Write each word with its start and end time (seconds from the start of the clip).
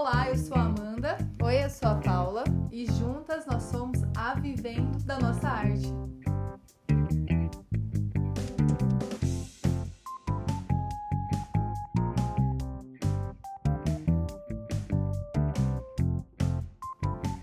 Olá, 0.00 0.30
eu 0.30 0.36
sou 0.38 0.56
a 0.56 0.62
Amanda 0.62 1.18
Oi, 1.42 1.62
eu 1.62 1.68
sou 1.68 1.90
a 1.90 1.94
Paula. 1.96 2.44
e 2.72 2.86
juntas 2.86 3.44
nós 3.44 3.64
somos 3.64 3.98
a 4.16 4.32
Vivendo 4.32 4.96
da 5.04 5.18
Nossa 5.18 5.46
Arte. 5.46 5.92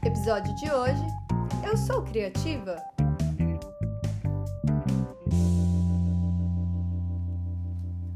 Episódio 0.03 0.55
de 0.55 0.71
hoje: 0.71 1.05
Eu 1.63 1.77
sou 1.77 2.01
criativa? 2.05 2.75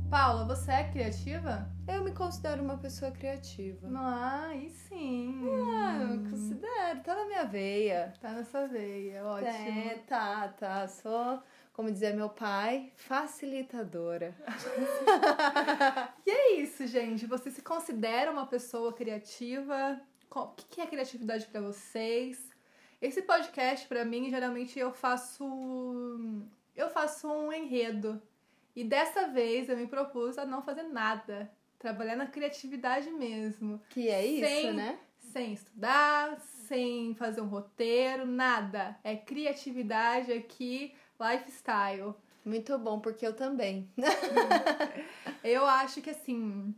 Paula, 0.10 0.46
você 0.46 0.72
é 0.72 0.84
criativa? 0.86 1.71
Eu 1.94 2.06
me 2.06 2.14
considero 2.14 2.64
uma 2.64 2.78
pessoa 2.78 3.12
criativa. 3.12 3.86
Ah, 3.94 4.48
aí 4.48 4.70
sim. 4.70 5.44
Ah, 5.76 6.14
eu 6.14 6.30
considero, 6.30 7.04
tá 7.04 7.16
na 7.16 7.26
minha 7.26 7.44
veia. 7.44 8.14
Tá 8.22 8.32
nessa 8.32 8.66
veia, 8.66 9.26
ótimo. 9.26 9.50
É, 9.50 9.96
tá, 10.08 10.48
tá. 10.48 10.88
Sou, 10.88 11.44
como 11.74 11.92
dizia 11.92 12.14
meu 12.14 12.30
pai, 12.30 12.92
facilitadora. 12.96 14.34
E 16.26 16.32
é 16.32 16.62
isso, 16.62 16.88
gente. 16.88 17.26
Você 17.26 17.52
se 17.52 17.62
considera 17.62 18.32
uma 18.32 18.48
pessoa 18.48 18.94
criativa? 18.94 20.00
O 20.34 20.48
que 20.56 20.80
é 20.80 20.88
criatividade 20.88 21.46
pra 21.48 21.60
vocês? 21.60 22.50
Esse 23.02 23.22
podcast, 23.24 23.86
pra 23.88 24.06
mim, 24.06 24.30
geralmente 24.30 24.80
eu 24.80 24.94
faço 24.94 25.44
eu 26.74 26.90
faço 26.90 27.28
um 27.28 27.52
enredo. 27.52 28.22
E 28.74 28.84
dessa 28.84 29.28
vez 29.28 29.68
eu 29.68 29.76
me 29.76 29.88
propus 29.88 30.38
a 30.38 30.46
não 30.46 30.62
fazer 30.62 30.84
nada, 30.84 31.52
trabalhar 31.82 32.16
na 32.16 32.28
criatividade 32.28 33.10
mesmo, 33.10 33.82
Que 33.90 34.08
é 34.08 34.24
isso, 34.26 34.48
Sem- 34.48 34.74
né? 34.74 35.00
sem 35.20 35.54
estudar, 35.54 36.40
sem 36.68 37.16
fazer 37.16 37.42
um 37.42 37.48
roteiro, 37.48 38.26
nada. 38.26 38.98
É 39.04 39.16
criatividade 39.16 40.32
aqui, 40.32 40.94
lifestyle. 41.20 42.14
Muito 42.46 42.78
bom, 42.78 43.00
porque 43.00 43.26
eu 43.26 43.34
também. 43.36 43.90
Eu 45.44 45.66
acho 45.66 46.02
que 46.02 46.10
assim, 46.10 46.74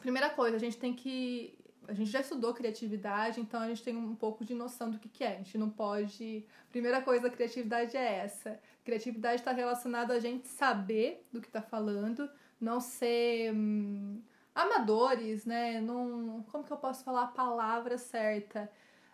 primeira 0.00 0.30
coisa, 0.30 0.56
a 0.56 0.60
gente 0.60 0.76
tem 0.76 0.92
que. 0.94 1.54
A 1.86 1.94
gente 1.94 2.10
já 2.10 2.20
estudou 2.20 2.52
criatividade, 2.52 3.40
então 3.40 3.60
a 3.60 3.68
gente 3.68 3.82
tem 3.82 3.96
um 3.96 4.14
pouco 4.14 4.44
de 4.44 4.54
noção 4.54 4.90
do 4.90 4.98
que, 4.98 5.08
que 5.08 5.24
é. 5.24 5.34
A 5.34 5.36
gente 5.38 5.56
não 5.56 5.70
pode. 5.70 6.44
Primeira 6.70 7.00
coisa 7.00 7.22
da 7.22 7.30
criatividade 7.30 7.96
é 7.96 8.18
essa. 8.24 8.60
Criatividade 8.84 9.40
está 9.40 9.52
relacionada 9.52 10.12
a 10.14 10.20
gente 10.20 10.48
saber 10.48 11.24
do 11.32 11.40
que 11.40 11.46
está 11.46 11.62
falando, 11.62 12.28
não 12.60 12.78
ser 12.80 13.52
hum, 13.54 14.20
amadores, 14.58 15.44
né? 15.44 15.80
Não, 15.80 16.44
como 16.50 16.64
que 16.64 16.72
eu 16.72 16.76
posso 16.76 17.04
falar 17.04 17.24
a 17.24 17.28
palavra 17.28 17.96
certa? 17.96 18.70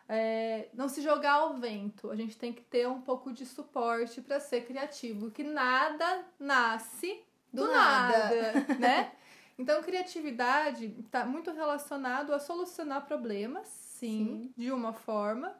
É, 0.08 0.68
não 0.74 0.88
se 0.88 1.02
jogar 1.02 1.34
ao 1.34 1.54
vento. 1.54 2.10
A 2.10 2.16
gente 2.16 2.36
tem 2.38 2.52
que 2.52 2.62
ter 2.62 2.88
um 2.88 3.00
pouco 3.00 3.32
de 3.32 3.44
suporte 3.44 4.20
para 4.20 4.40
ser 4.40 4.66
criativo, 4.66 5.30
que 5.30 5.42
nada 5.42 6.24
nasce 6.38 7.22
do, 7.52 7.66
Do 7.66 7.72
nada, 7.72 8.52
nada. 8.52 8.74
né? 8.78 9.12
Então, 9.58 9.82
criatividade 9.82 10.96
está 10.98 11.24
muito 11.24 11.52
relacionado 11.52 12.32
a 12.32 12.40
solucionar 12.40 13.06
problemas, 13.06 13.68
sim, 13.68 14.52
de 14.56 14.72
uma 14.72 14.92
forma, 14.92 15.54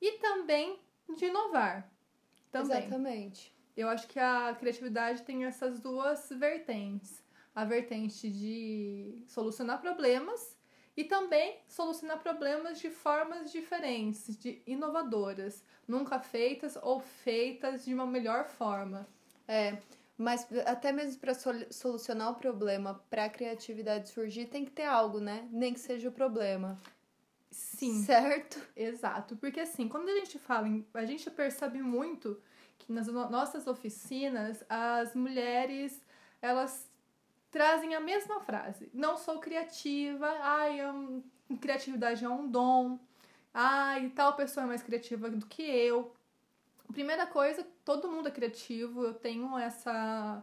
e 0.00 0.12
também 0.18 0.78
de 1.16 1.24
inovar. 1.24 1.90
Também. 2.52 2.78
Exatamente. 2.78 3.52
Eu 3.76 3.88
acho 3.88 4.06
que 4.06 4.18
a 4.18 4.54
criatividade 4.58 5.22
tem 5.22 5.44
essas 5.44 5.80
duas 5.80 6.28
vertentes. 6.30 7.22
A 7.58 7.64
vertente 7.64 8.30
de 8.30 9.20
solucionar 9.26 9.80
problemas 9.80 10.56
e 10.96 11.02
também 11.02 11.58
solucionar 11.66 12.20
problemas 12.20 12.78
de 12.78 12.88
formas 12.88 13.50
diferentes, 13.50 14.38
de 14.38 14.62
inovadoras, 14.64 15.64
nunca 15.88 16.20
feitas 16.20 16.78
ou 16.80 17.00
feitas 17.00 17.84
de 17.84 17.92
uma 17.92 18.06
melhor 18.06 18.46
forma. 18.46 19.08
É, 19.48 19.76
mas 20.16 20.46
até 20.66 20.92
mesmo 20.92 21.18
para 21.20 21.34
solucionar 21.34 22.30
o 22.30 22.36
problema, 22.36 23.02
para 23.10 23.24
a 23.24 23.28
criatividade 23.28 24.10
surgir, 24.10 24.46
tem 24.46 24.64
que 24.64 24.70
ter 24.70 24.84
algo, 24.84 25.18
né? 25.18 25.48
Nem 25.50 25.74
que 25.74 25.80
seja 25.80 26.08
o 26.10 26.12
problema. 26.12 26.80
Sim. 27.50 28.04
Certo? 28.04 28.60
Exato, 28.76 29.36
porque 29.36 29.58
assim, 29.58 29.88
quando 29.88 30.08
a 30.10 30.14
gente 30.14 30.38
fala, 30.38 30.68
em, 30.68 30.86
a 30.94 31.04
gente 31.04 31.28
percebe 31.28 31.82
muito 31.82 32.40
que 32.78 32.92
nas 32.92 33.08
no- 33.08 33.28
nossas 33.28 33.66
oficinas 33.66 34.62
as 34.68 35.12
mulheres 35.16 36.00
elas 36.40 36.88
trazem 37.50 37.94
a 37.94 38.00
mesma 38.00 38.40
frase. 38.40 38.90
Não 38.92 39.16
sou 39.16 39.38
criativa, 39.40 40.26
ai, 40.40 40.84
um- 40.90 41.22
criatividade 41.60 42.24
é 42.24 42.28
um 42.28 42.48
dom, 42.48 42.98
ai, 43.52 44.10
tal 44.10 44.34
pessoa 44.36 44.64
é 44.64 44.66
mais 44.66 44.82
criativa 44.82 45.30
do 45.30 45.46
que 45.46 45.62
eu. 45.62 46.14
Primeira 46.92 47.26
coisa, 47.26 47.66
todo 47.84 48.10
mundo 48.10 48.28
é 48.28 48.30
criativo, 48.30 49.04
eu 49.04 49.14
tenho 49.14 49.58
essa 49.58 50.42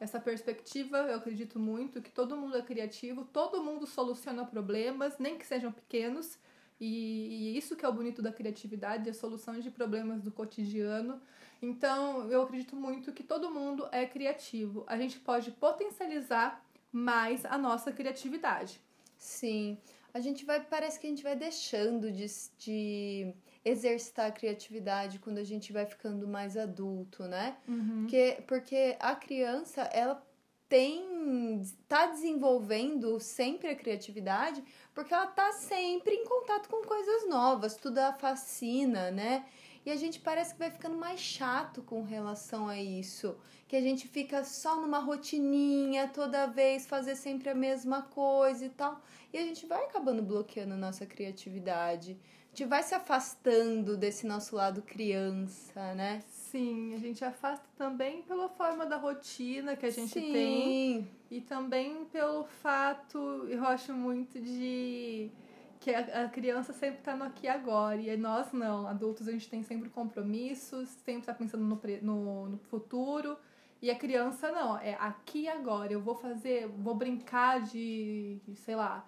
essa 0.00 0.18
perspectiva, 0.18 0.96
eu 0.96 1.16
acredito 1.16 1.58
muito 1.58 2.00
que 2.00 2.10
todo 2.10 2.34
mundo 2.34 2.56
é 2.56 2.62
criativo, 2.62 3.22
todo 3.22 3.62
mundo 3.62 3.86
soluciona 3.86 4.46
problemas, 4.46 5.18
nem 5.18 5.36
que 5.36 5.46
sejam 5.46 5.70
pequenos, 5.70 6.38
e, 6.80 7.52
e 7.52 7.58
isso 7.58 7.76
que 7.76 7.84
é 7.84 7.88
o 7.88 7.92
bonito 7.92 8.22
da 8.22 8.32
criatividade, 8.32 9.10
a 9.10 9.14
solução 9.14 9.58
de 9.60 9.70
problemas 9.70 10.22
do 10.22 10.32
cotidiano. 10.32 11.20
Então, 11.60 12.30
eu 12.30 12.42
acredito 12.42 12.74
muito 12.74 13.12
que 13.12 13.22
todo 13.22 13.50
mundo 13.50 13.86
é 13.92 14.06
criativo. 14.06 14.84
A 14.86 14.96
gente 14.96 15.18
pode 15.20 15.50
potencializar 15.50 16.64
mais 16.90 17.44
a 17.44 17.58
nossa 17.58 17.92
criatividade. 17.92 18.80
Sim. 19.18 19.76
A 20.12 20.20
gente 20.20 20.44
vai, 20.44 20.60
parece 20.64 20.98
que 20.98 21.06
a 21.06 21.10
gente 21.10 21.22
vai 21.22 21.36
deixando 21.36 22.10
de, 22.10 22.26
de 22.58 23.34
exercitar 23.64 24.26
a 24.26 24.32
criatividade 24.32 25.18
quando 25.18 25.38
a 25.38 25.44
gente 25.44 25.72
vai 25.72 25.84
ficando 25.86 26.26
mais 26.26 26.56
adulto, 26.56 27.24
né? 27.24 27.58
Porque, 28.00 28.42
porque 28.46 28.96
a 28.98 29.14
criança, 29.14 29.82
ela 29.82 30.26
tem 30.70 31.62
tá 31.88 32.06
desenvolvendo 32.06 33.18
sempre 33.18 33.68
a 33.68 33.76
criatividade 33.76 34.62
porque 34.94 35.12
ela 35.12 35.26
tá 35.26 35.52
sempre 35.52 36.14
em 36.14 36.24
contato 36.24 36.68
com 36.68 36.86
coisas 36.86 37.28
novas, 37.28 37.74
tudo 37.74 37.98
a 37.98 38.12
fascina, 38.12 39.10
né? 39.10 39.44
E 39.84 39.90
a 39.90 39.96
gente 39.96 40.20
parece 40.20 40.52
que 40.52 40.60
vai 40.60 40.70
ficando 40.70 40.96
mais 40.96 41.18
chato 41.18 41.82
com 41.82 42.02
relação 42.02 42.68
a 42.68 42.78
isso, 42.78 43.36
que 43.66 43.74
a 43.74 43.80
gente 43.80 44.06
fica 44.06 44.44
só 44.44 44.80
numa 44.80 44.98
rotininha 44.98 46.06
toda 46.08 46.46
vez 46.46 46.86
fazer 46.86 47.16
sempre 47.16 47.48
a 47.48 47.54
mesma 47.54 48.02
coisa 48.02 48.64
e 48.64 48.68
tal, 48.68 49.00
e 49.32 49.38
a 49.38 49.42
gente 49.42 49.66
vai 49.66 49.84
acabando 49.84 50.22
bloqueando 50.22 50.74
a 50.74 50.76
nossa 50.76 51.06
criatividade. 51.06 52.16
A 52.44 52.56
gente 52.56 52.68
vai 52.68 52.82
se 52.82 52.94
afastando 52.94 53.96
desse 53.96 54.26
nosso 54.26 54.54
lado 54.54 54.82
criança, 54.82 55.94
né? 55.94 56.22
Sim, 56.50 56.94
a 56.94 56.98
gente 56.98 57.24
afasta 57.24 57.64
também 57.76 58.22
pela 58.22 58.48
forma 58.48 58.84
da 58.84 58.96
rotina 58.96 59.76
que 59.76 59.86
a 59.86 59.90
gente 59.90 60.12
Sim. 60.12 60.32
tem. 60.32 61.08
E 61.30 61.40
também 61.40 62.04
pelo 62.06 62.42
fato, 62.44 63.18
eu 63.48 63.64
acho 63.64 63.92
muito 63.92 64.40
de 64.40 65.30
que 65.78 65.94
a, 65.94 66.24
a 66.24 66.28
criança 66.28 66.72
sempre 66.72 67.02
tá 67.02 67.14
no 67.14 67.24
aqui 67.24 67.46
e 67.46 67.48
agora. 67.48 68.00
E 68.00 68.16
nós 68.16 68.52
não, 68.52 68.88
adultos, 68.88 69.28
a 69.28 69.32
gente 69.32 69.48
tem 69.48 69.62
sempre 69.62 69.88
compromissos, 69.88 70.88
sempre 71.04 71.26
tá 71.26 71.32
pensando 71.32 71.62
no, 71.62 71.80
no, 72.02 72.48
no 72.48 72.58
futuro. 72.58 73.36
E 73.80 73.88
a 73.88 73.94
criança 73.94 74.50
não, 74.50 74.76
é 74.76 74.94
aqui 74.94 75.42
e 75.42 75.48
agora. 75.48 75.92
Eu 75.92 76.00
vou 76.00 76.16
fazer, 76.16 76.66
vou 76.66 76.96
brincar 76.96 77.62
de, 77.62 78.38
sei 78.56 78.74
lá, 78.74 79.06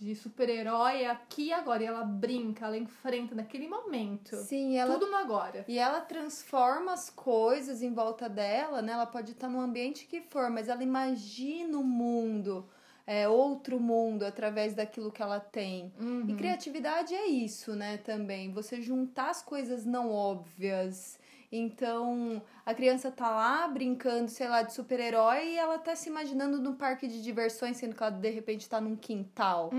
de 0.00 0.14
super-herói 0.14 1.02
é 1.02 1.10
aqui 1.10 1.46
e 1.46 1.52
agora. 1.52 1.82
E 1.82 1.86
ela 1.86 2.04
brinca, 2.04 2.66
ela 2.66 2.76
enfrenta 2.76 3.34
naquele 3.34 3.68
momento. 3.68 4.36
Sim, 4.36 4.76
ela 4.76 4.94
Tudo 4.94 5.10
no 5.10 5.16
agora. 5.16 5.64
E 5.66 5.78
ela 5.78 6.00
transforma 6.00 6.92
as 6.92 7.10
coisas 7.10 7.82
em 7.82 7.92
volta 7.92 8.28
dela, 8.28 8.80
né? 8.80 8.92
Ela 8.92 9.06
pode 9.06 9.32
estar 9.32 9.48
no 9.48 9.60
ambiente 9.60 10.06
que 10.06 10.20
for, 10.20 10.50
mas 10.50 10.68
ela 10.68 10.82
imagina 10.82 11.76
o 11.76 11.84
mundo, 11.84 12.68
é, 13.06 13.28
outro 13.28 13.80
mundo, 13.80 14.24
através 14.24 14.74
daquilo 14.74 15.10
que 15.10 15.22
ela 15.22 15.40
tem. 15.40 15.92
E 16.28 16.34
criatividade 16.34 17.14
é 17.14 17.26
isso, 17.26 17.74
né? 17.74 17.96
Também. 17.96 18.52
Você 18.52 18.80
juntar 18.80 19.30
as 19.30 19.42
coisas 19.42 19.84
não 19.84 20.12
óbvias. 20.12 21.17
Então, 21.50 22.42
a 22.64 22.74
criança 22.74 23.10
tá 23.10 23.30
lá 23.30 23.66
brincando, 23.68 24.30
sei 24.30 24.48
lá, 24.48 24.62
de 24.62 24.74
super-herói 24.74 25.54
e 25.54 25.56
ela 25.56 25.78
tá 25.78 25.96
se 25.96 26.08
imaginando 26.08 26.60
no 26.60 26.74
parque 26.74 27.08
de 27.08 27.22
diversões, 27.22 27.78
sendo 27.78 27.96
que 27.96 28.02
ela 28.02 28.10
de 28.12 28.30
repente 28.30 28.68
tá 28.68 28.80
num 28.80 28.94
quintal. 28.96 29.70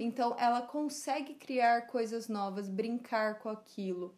Então, 0.00 0.34
ela 0.38 0.62
consegue 0.62 1.34
criar 1.34 1.86
coisas 1.86 2.28
novas, 2.28 2.68
brincar 2.68 3.38
com 3.38 3.50
aquilo. 3.50 4.14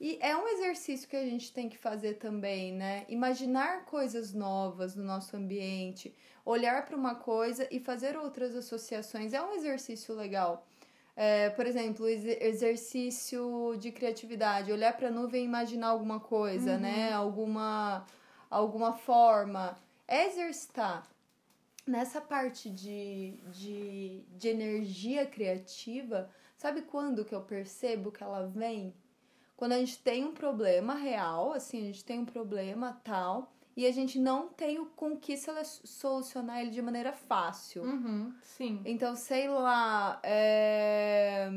E 0.00 0.18
é 0.20 0.36
um 0.36 0.46
exercício 0.48 1.08
que 1.08 1.16
a 1.16 1.24
gente 1.24 1.52
tem 1.52 1.68
que 1.68 1.78
fazer 1.78 2.14
também, 2.14 2.72
né? 2.72 3.04
Imaginar 3.08 3.84
coisas 3.86 4.32
novas 4.34 4.94
no 4.94 5.02
nosso 5.02 5.36
ambiente, 5.36 6.14
olhar 6.44 6.84
para 6.84 6.96
uma 6.96 7.14
coisa 7.14 7.66
e 7.70 7.80
fazer 7.80 8.16
outras 8.16 8.54
associações. 8.54 9.32
É 9.32 9.42
um 9.42 9.54
exercício 9.54 10.14
legal. 10.14 10.66
É, 11.16 11.50
por 11.50 11.66
exemplo, 11.66 12.06
ex- 12.08 12.24
exercício 12.42 13.76
de 13.78 13.90
criatividade, 13.92 14.72
olhar 14.72 14.96
para 14.96 15.08
a 15.08 15.10
nuvem 15.10 15.42
e 15.42 15.46
imaginar 15.46 15.88
alguma 15.88 16.20
coisa, 16.20 16.78
né? 16.78 17.12
Alguma, 17.12 18.06
alguma 18.50 18.92
forma. 18.94 19.76
É 20.08 20.26
exercitar. 20.26 21.08
nessa 21.86 22.20
parte 22.20 22.70
de, 22.70 23.38
de, 23.46 24.24
de 24.30 24.48
energia 24.48 25.26
criativa, 25.26 26.30
sabe 26.56 26.82
quando 26.82 27.24
que 27.24 27.34
eu 27.34 27.42
percebo 27.42 28.12
que 28.12 28.22
ela 28.22 28.46
vem? 28.46 28.94
Quando 29.56 29.72
a 29.72 29.78
gente 29.78 29.98
tem 30.02 30.24
um 30.24 30.34
problema 30.34 30.94
real, 30.94 31.52
assim, 31.52 31.78
a 31.80 31.84
gente 31.84 32.04
tem 32.04 32.20
um 32.20 32.26
problema 32.26 33.00
tal, 33.04 33.55
e 33.76 33.86
a 33.86 33.92
gente 33.92 34.18
não 34.18 34.48
tem 34.48 34.78
o 34.78 34.86
com 34.86 35.16
que 35.16 35.36
solucionar 35.36 36.60
ele 36.60 36.70
de 36.70 36.80
maneira 36.80 37.12
fácil. 37.12 37.82
Uhum, 37.82 38.34
sim. 38.42 38.80
Então, 38.84 39.14
sei 39.14 39.48
lá, 39.48 40.18
é... 40.22 41.50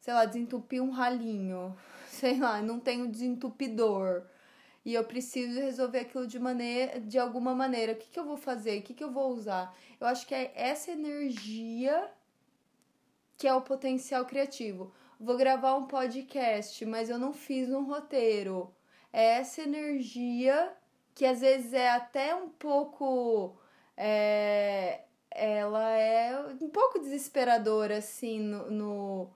sei 0.00 0.12
lá, 0.12 0.26
desentupir 0.26 0.82
um 0.82 0.90
ralinho, 0.90 1.74
sei 2.06 2.38
lá, 2.38 2.60
não 2.60 2.78
tenho 2.78 3.08
desentupidor 3.08 4.24
e 4.86 4.94
eu 4.94 5.02
preciso 5.02 5.58
resolver 5.58 5.98
aquilo 5.98 6.28
de 6.28 6.38
maneira 6.38 7.00
de 7.00 7.18
alguma 7.18 7.52
maneira. 7.56 7.94
O 7.94 7.96
que, 7.96 8.08
que 8.08 8.20
eu 8.20 8.24
vou 8.24 8.36
fazer? 8.36 8.78
O 8.78 8.82
que, 8.82 8.94
que 8.94 9.02
eu 9.02 9.10
vou 9.10 9.32
usar? 9.32 9.76
Eu 9.98 10.06
acho 10.06 10.24
que 10.24 10.34
é 10.34 10.52
essa 10.54 10.92
energia 10.92 12.08
que 13.36 13.48
é 13.48 13.52
o 13.52 13.62
potencial 13.62 14.24
criativo. 14.24 14.92
Vou 15.18 15.36
gravar 15.36 15.74
um 15.74 15.86
podcast, 15.86 16.86
mas 16.86 17.10
eu 17.10 17.18
não 17.18 17.32
fiz 17.32 17.68
um 17.68 17.82
roteiro. 17.82 18.72
É 19.12 19.38
essa 19.38 19.62
energia 19.62 20.72
que 21.16 21.24
às 21.24 21.40
vezes 21.40 21.72
é 21.72 21.90
até 21.90 22.34
um 22.34 22.50
pouco. 22.50 23.56
É, 23.96 25.00
ela 25.30 25.90
é 25.96 26.38
um 26.60 26.68
pouco 26.68 26.98
desesperadora, 27.00 27.96
assim, 27.98 28.38
no, 28.38 28.70
no 28.70 29.30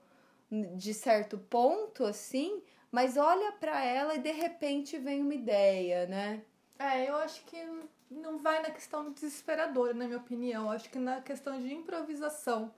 de 0.75 0.93
certo 0.93 1.37
ponto, 1.37 2.05
assim, 2.05 2.61
mas 2.91 3.17
olha 3.17 3.51
para 3.53 3.83
ela 3.83 4.15
e 4.15 4.19
de 4.19 4.31
repente 4.31 4.97
vem 4.99 5.21
uma 5.21 5.33
ideia, 5.33 6.05
né? 6.05 6.43
É, 6.77 7.09
eu 7.09 7.15
acho 7.15 7.43
que 7.45 7.57
não 8.11 8.37
vai 8.37 8.61
na 8.61 8.69
questão 8.69 9.11
desesperadora, 9.11 9.93
na 9.93 10.05
minha 10.05 10.19
opinião. 10.19 10.65
Eu 10.65 10.71
acho 10.71 10.89
que 10.89 10.99
na 10.99 11.21
questão 11.21 11.59
de 11.59 11.73
improvisação. 11.73 12.71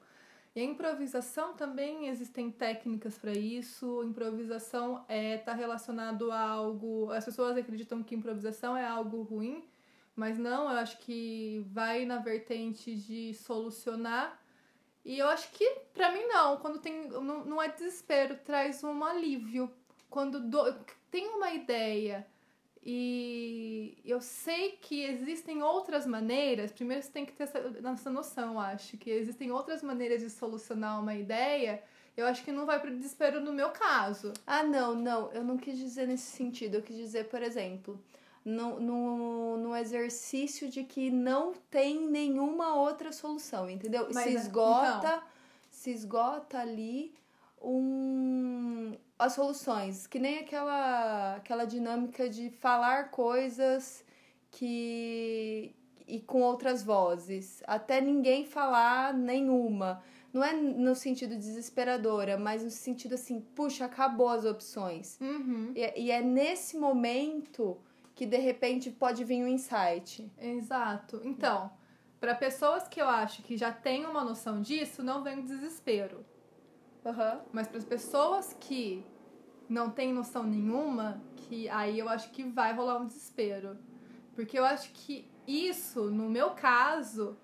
E 0.55 0.61
a 0.61 0.63
improvisação 0.63 1.53
também 1.55 2.07
existem 2.07 2.51
técnicas 2.51 3.17
para 3.17 3.31
isso. 3.31 4.03
Improvisação 4.03 5.03
é, 5.07 5.37
tá 5.37 5.53
relacionado 5.53 6.31
a 6.31 6.39
algo. 6.39 7.11
As 7.11 7.25
pessoas 7.25 7.57
acreditam 7.57 8.03
que 8.03 8.13
improvisação 8.15 8.77
é 8.77 8.85
algo 8.85 9.23
ruim, 9.23 9.67
mas 10.15 10.37
não, 10.37 10.69
eu 10.69 10.77
acho 10.77 10.99
que 10.99 11.65
vai 11.71 12.05
na 12.05 12.17
vertente 12.17 12.95
de 12.95 13.33
solucionar. 13.33 14.39
E 15.03 15.17
eu 15.17 15.27
acho 15.27 15.51
que, 15.51 15.67
para 15.93 16.11
mim, 16.11 16.23
não. 16.27 16.57
Quando 16.57 16.79
tem. 16.79 17.09
Não, 17.09 17.43
não 17.43 17.61
é 17.61 17.67
desespero, 17.69 18.37
traz 18.43 18.83
um 18.83 19.03
alívio 19.03 19.71
quando 20.13 20.39
do, 20.39 20.71
tem 21.09 21.27
uma 21.29 21.51
ideia 21.53 22.27
e 22.85 23.97
eu 24.03 24.19
sei 24.19 24.71
que 24.81 25.05
existem 25.05 25.63
outras 25.63 26.05
maneiras, 26.05 26.71
primeiro 26.71 27.01
você 27.01 27.09
tem 27.09 27.25
que 27.25 27.31
ter 27.31 27.43
essa, 27.43 27.59
essa 27.59 28.09
noção, 28.09 28.53
eu 28.53 28.59
acho, 28.59 28.97
que 28.97 29.09
existem 29.09 29.51
outras 29.51 29.81
maneiras 29.81 30.21
de 30.21 30.29
solucionar 30.29 30.99
uma 30.99 31.15
ideia. 31.15 31.81
Eu 32.15 32.27
acho 32.27 32.43
que 32.43 32.51
não 32.51 32.65
vai 32.65 32.79
pro 32.79 32.93
desespero 32.93 33.39
no 33.39 33.53
meu 33.53 33.69
caso. 33.69 34.33
Ah, 34.45 34.63
não, 34.63 34.93
não. 34.93 35.31
Eu 35.31 35.43
não 35.43 35.57
quis 35.57 35.77
dizer 35.77 36.07
nesse 36.07 36.29
sentido. 36.29 36.75
Eu 36.75 36.81
quis 36.81 36.97
dizer, 36.97 37.29
por 37.29 37.41
exemplo, 37.41 37.99
no, 38.43 38.79
no, 38.79 39.57
no 39.57 39.75
exercício 39.75 40.69
de 40.69 40.83
que 40.83 41.09
não 41.09 41.53
tem 41.71 42.05
nenhuma 42.07 42.75
outra 42.75 43.11
solução, 43.13 43.69
entendeu? 43.69 44.09
Mas, 44.13 44.25
se 44.25 44.29
é, 44.29 44.33
esgota, 44.33 44.97
então... 44.97 45.23
se 45.71 45.89
esgota 45.89 46.59
ali 46.59 47.15
um, 47.63 48.95
as 49.17 49.33
soluções, 49.33 50.05
que 50.05 50.19
nem 50.19 50.39
aquela, 50.39 51.35
aquela 51.37 51.65
dinâmica 51.65 52.29
de 52.29 52.49
falar 52.49 53.09
coisas 53.09 54.03
que 54.51 55.75
e 56.05 56.19
com 56.19 56.41
outras 56.41 56.83
vozes, 56.83 57.63
até 57.65 58.01
ninguém 58.01 58.45
falar 58.45 59.13
nenhuma. 59.13 60.03
Não 60.33 60.43
é 60.43 60.51
no 60.51 60.95
sentido 60.95 61.35
desesperadora, 61.35 62.37
mas 62.37 62.63
no 62.63 62.69
sentido 62.69 63.13
assim, 63.13 63.39
puxa, 63.39 63.85
acabou 63.85 64.27
as 64.29 64.43
opções. 64.43 65.17
Uhum. 65.21 65.71
E, 65.75 66.01
e 66.01 66.11
é 66.11 66.21
nesse 66.21 66.77
momento 66.77 67.77
que 68.15 68.25
de 68.25 68.37
repente 68.37 68.91
pode 68.91 69.23
vir 69.23 69.43
um 69.43 69.47
insight. 69.47 70.29
Exato. 70.37 71.21
Então, 71.23 71.71
para 72.19 72.35
pessoas 72.35 72.87
que 72.87 73.01
eu 73.01 73.07
acho 73.07 73.41
que 73.43 73.55
já 73.55 73.71
têm 73.71 74.05
uma 74.05 74.23
noção 74.23 74.61
disso, 74.61 75.03
não 75.03 75.23
vem 75.23 75.39
o 75.39 75.43
desespero. 75.43 76.25
Uhum. 77.05 77.41
Mas 77.51 77.67
para 77.67 77.77
as 77.77 77.85
pessoas 77.85 78.55
que 78.59 79.05
não 79.67 79.89
têm 79.89 80.13
noção 80.13 80.43
nenhuma, 80.43 81.21
que 81.35 81.69
aí 81.69 81.99
eu 81.99 82.07
acho 82.09 82.31
que 82.31 82.43
vai 82.43 82.73
rolar 82.73 82.97
um 82.97 83.05
desespero. 83.05 83.77
Porque 84.35 84.57
eu 84.57 84.65
acho 84.65 84.91
que 84.93 85.29
isso, 85.47 86.09
no 86.09 86.29
meu 86.29 86.51
caso, 86.51 87.37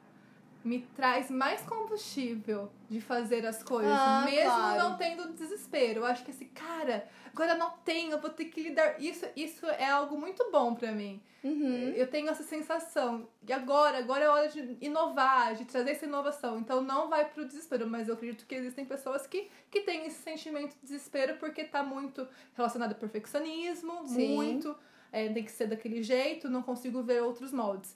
me 0.63 0.81
traz 0.95 1.31
mais 1.31 1.61
combustível 1.61 2.69
de 2.89 2.99
fazer 2.99 3.45
as 3.45 3.63
coisas, 3.63 3.91
ah, 3.91 4.23
mesmo 4.25 4.51
claro. 4.51 4.79
não 4.79 4.97
tendo 4.97 5.33
desespero. 5.33 6.01
Eu 6.01 6.05
acho 6.05 6.23
que 6.23 6.31
esse 6.31 6.45
cara, 6.45 7.07
agora 7.33 7.55
não 7.55 7.71
tenho, 7.85 8.11
eu 8.11 8.19
vou 8.19 8.29
ter 8.29 8.45
que 8.45 8.61
lidar. 8.61 9.01
Isso, 9.01 9.25
isso 9.35 9.65
é 9.65 9.89
algo 9.89 10.17
muito 10.17 10.51
bom 10.51 10.75
para 10.75 10.91
mim. 10.91 11.21
Uhum. 11.43 11.93
Eu 11.95 12.07
tenho 12.07 12.29
essa 12.29 12.43
sensação. 12.43 13.27
E 13.47 13.53
agora, 13.53 13.97
agora 13.97 14.25
é 14.25 14.29
hora 14.29 14.49
de 14.49 14.77
inovar, 14.81 15.55
de 15.55 15.63
trazer 15.63 15.91
essa 15.91 16.05
inovação. 16.05 16.59
Então 16.59 16.81
não 16.81 17.07
vai 17.07 17.29
pro 17.29 17.45
desespero, 17.45 17.87
mas 17.87 18.07
eu 18.07 18.15
acredito 18.15 18.45
que 18.45 18.55
existem 18.55 18.85
pessoas 18.85 19.25
que, 19.25 19.49
que 19.71 19.81
têm 19.81 20.05
esse 20.05 20.21
sentimento 20.21 20.75
de 20.75 20.81
desespero 20.83 21.37
porque 21.37 21.63
tá 21.63 21.81
muito 21.81 22.27
relacionado 22.53 22.91
ao 22.91 22.97
perfeccionismo, 22.97 24.05
Sim. 24.07 24.35
muito. 24.35 24.75
É, 25.11 25.27
tem 25.29 25.43
que 25.43 25.51
ser 25.51 25.67
daquele 25.67 26.03
jeito, 26.03 26.49
não 26.49 26.61
consigo 26.61 27.01
ver 27.01 27.23
outros 27.23 27.51
moldes. 27.51 27.95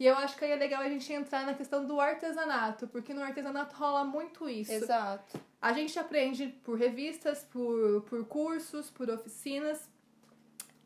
E 0.00 0.06
eu 0.06 0.16
acho 0.16 0.34
que 0.38 0.46
aí 0.46 0.52
é 0.52 0.56
legal 0.56 0.80
a 0.80 0.88
gente 0.88 1.12
entrar 1.12 1.44
na 1.44 1.52
questão 1.52 1.84
do 1.84 2.00
artesanato, 2.00 2.88
porque 2.88 3.12
no 3.12 3.22
artesanato 3.22 3.76
rola 3.76 4.02
muito 4.02 4.48
isso. 4.48 4.72
Exato. 4.72 5.38
A 5.60 5.74
gente 5.74 5.98
aprende 5.98 6.46
por 6.64 6.78
revistas, 6.78 7.44
por, 7.44 8.00
por 8.08 8.24
cursos, 8.24 8.88
por 8.90 9.10
oficinas, 9.10 9.90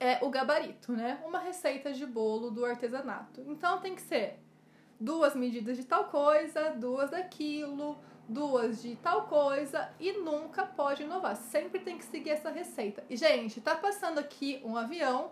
é 0.01 0.19
o 0.21 0.29
gabarito, 0.29 0.91
né? 0.91 1.23
Uma 1.25 1.39
receita 1.39 1.93
de 1.93 2.05
bolo 2.05 2.51
do 2.51 2.65
artesanato. 2.65 3.41
Então 3.47 3.81
tem 3.81 3.95
que 3.95 4.03
ser 4.03 4.41
duas 4.99 5.37
medidas 5.37 5.77
de 5.77 5.85
tal 5.85 6.07
coisa, 6.07 6.71
duas 6.71 7.11
daquilo, 7.11 7.97
duas 8.29 8.83
de 8.83 8.97
tal 8.97 9.29
coisa 9.29 9.93
e 10.01 10.11
nunca 10.11 10.67
pode 10.67 11.05
inovar. 11.05 11.37
Sempre 11.37 11.79
tem 11.79 11.97
que 11.97 12.05
seguir 12.05 12.31
essa 12.31 12.51
receita. 12.51 13.05
E, 13.09 13.17
gente, 13.17 13.61
tá 13.61 13.77
passando 13.77 14.19
aqui 14.19 14.61
um 14.65 14.77
avião 14.77 15.31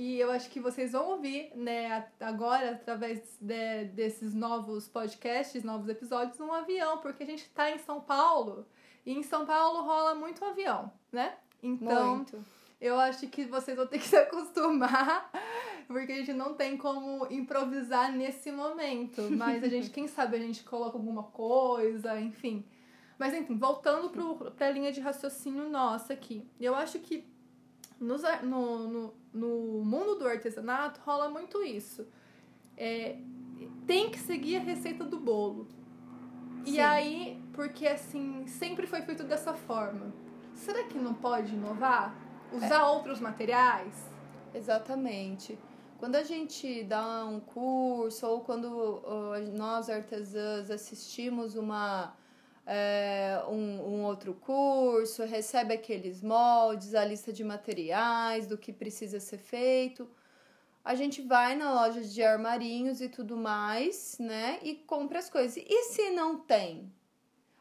e 0.00 0.20
eu 0.20 0.30
acho 0.30 0.48
que 0.48 0.60
vocês 0.60 0.92
vão 0.92 1.08
ouvir, 1.08 1.50
né, 1.56 2.06
agora, 2.20 2.70
através 2.70 3.36
de, 3.40 3.86
desses 3.86 4.32
novos 4.32 4.86
podcasts, 4.86 5.64
novos 5.64 5.88
episódios, 5.88 6.38
um 6.38 6.52
avião, 6.52 6.98
porque 6.98 7.24
a 7.24 7.26
gente 7.26 7.42
está 7.42 7.68
em 7.68 7.78
São 7.78 8.00
Paulo. 8.00 8.64
E 9.04 9.12
em 9.12 9.24
São 9.24 9.44
Paulo 9.44 9.82
rola 9.82 10.14
muito 10.14 10.44
avião, 10.44 10.92
né? 11.10 11.36
Então, 11.60 12.18
muito. 12.18 12.44
eu 12.80 12.96
acho 12.96 13.26
que 13.26 13.44
vocês 13.46 13.76
vão 13.76 13.88
ter 13.88 13.98
que 13.98 14.06
se 14.06 14.16
acostumar, 14.16 15.32
porque 15.88 16.12
a 16.12 16.16
gente 16.18 16.32
não 16.32 16.54
tem 16.54 16.76
como 16.76 17.26
improvisar 17.28 18.12
nesse 18.12 18.52
momento. 18.52 19.22
Mas 19.32 19.64
a 19.64 19.68
gente, 19.68 19.90
quem 19.90 20.06
sabe, 20.06 20.36
a 20.36 20.40
gente 20.40 20.62
coloca 20.62 20.96
alguma 20.96 21.24
coisa, 21.24 22.20
enfim. 22.20 22.64
Mas 23.18 23.34
enfim, 23.34 23.58
voltando 23.58 24.10
para 24.56 24.68
a 24.68 24.70
linha 24.70 24.92
de 24.92 25.00
raciocínio 25.00 25.68
nossa 25.68 26.12
aqui. 26.12 26.48
Eu 26.60 26.76
acho 26.76 27.00
que 27.00 27.26
nos, 28.00 28.22
no, 28.42 28.88
no, 28.88 29.14
no 29.32 29.84
mundo 29.84 30.16
do 30.16 30.26
artesanato 30.26 31.00
rola 31.04 31.28
muito 31.28 31.62
isso. 31.62 32.06
É, 32.76 33.18
tem 33.86 34.10
que 34.10 34.18
seguir 34.18 34.56
a 34.56 34.60
receita 34.60 35.04
do 35.04 35.18
bolo. 35.18 35.66
Sim. 36.64 36.74
E 36.74 36.80
aí, 36.80 37.42
porque 37.52 37.86
assim, 37.86 38.46
sempre 38.46 38.86
foi 38.86 39.02
feito 39.02 39.24
dessa 39.24 39.54
forma. 39.54 40.12
Será 40.54 40.84
que 40.84 40.98
não 40.98 41.14
pode 41.14 41.54
inovar? 41.54 42.14
Usar 42.52 42.80
é. 42.80 42.84
outros 42.84 43.20
materiais? 43.20 43.94
Exatamente. 44.54 45.58
Quando 45.98 46.14
a 46.14 46.22
gente 46.22 46.84
dá 46.84 47.24
um 47.24 47.40
curso 47.40 48.26
ou 48.26 48.40
quando 48.40 49.02
nós 49.56 49.90
artesãs 49.90 50.70
assistimos 50.70 51.56
uma 51.56 52.14
é, 52.70 53.42
um, 53.48 53.80
um 53.80 54.04
outro 54.04 54.34
curso, 54.34 55.24
recebe 55.24 55.72
aqueles 55.72 56.22
moldes, 56.22 56.94
a 56.94 57.02
lista 57.02 57.32
de 57.32 57.42
materiais, 57.42 58.46
do 58.46 58.58
que 58.58 58.74
precisa 58.74 59.18
ser 59.18 59.38
feito. 59.38 60.06
A 60.84 60.94
gente 60.94 61.22
vai 61.22 61.56
na 61.56 61.72
loja 61.72 62.02
de 62.02 62.22
armarinhos 62.22 63.00
e 63.00 63.08
tudo 63.08 63.38
mais, 63.38 64.18
né? 64.18 64.58
E 64.62 64.74
compra 64.74 65.18
as 65.18 65.30
coisas. 65.30 65.56
E 65.56 65.84
se 65.84 66.10
não 66.10 66.40
tem? 66.40 66.92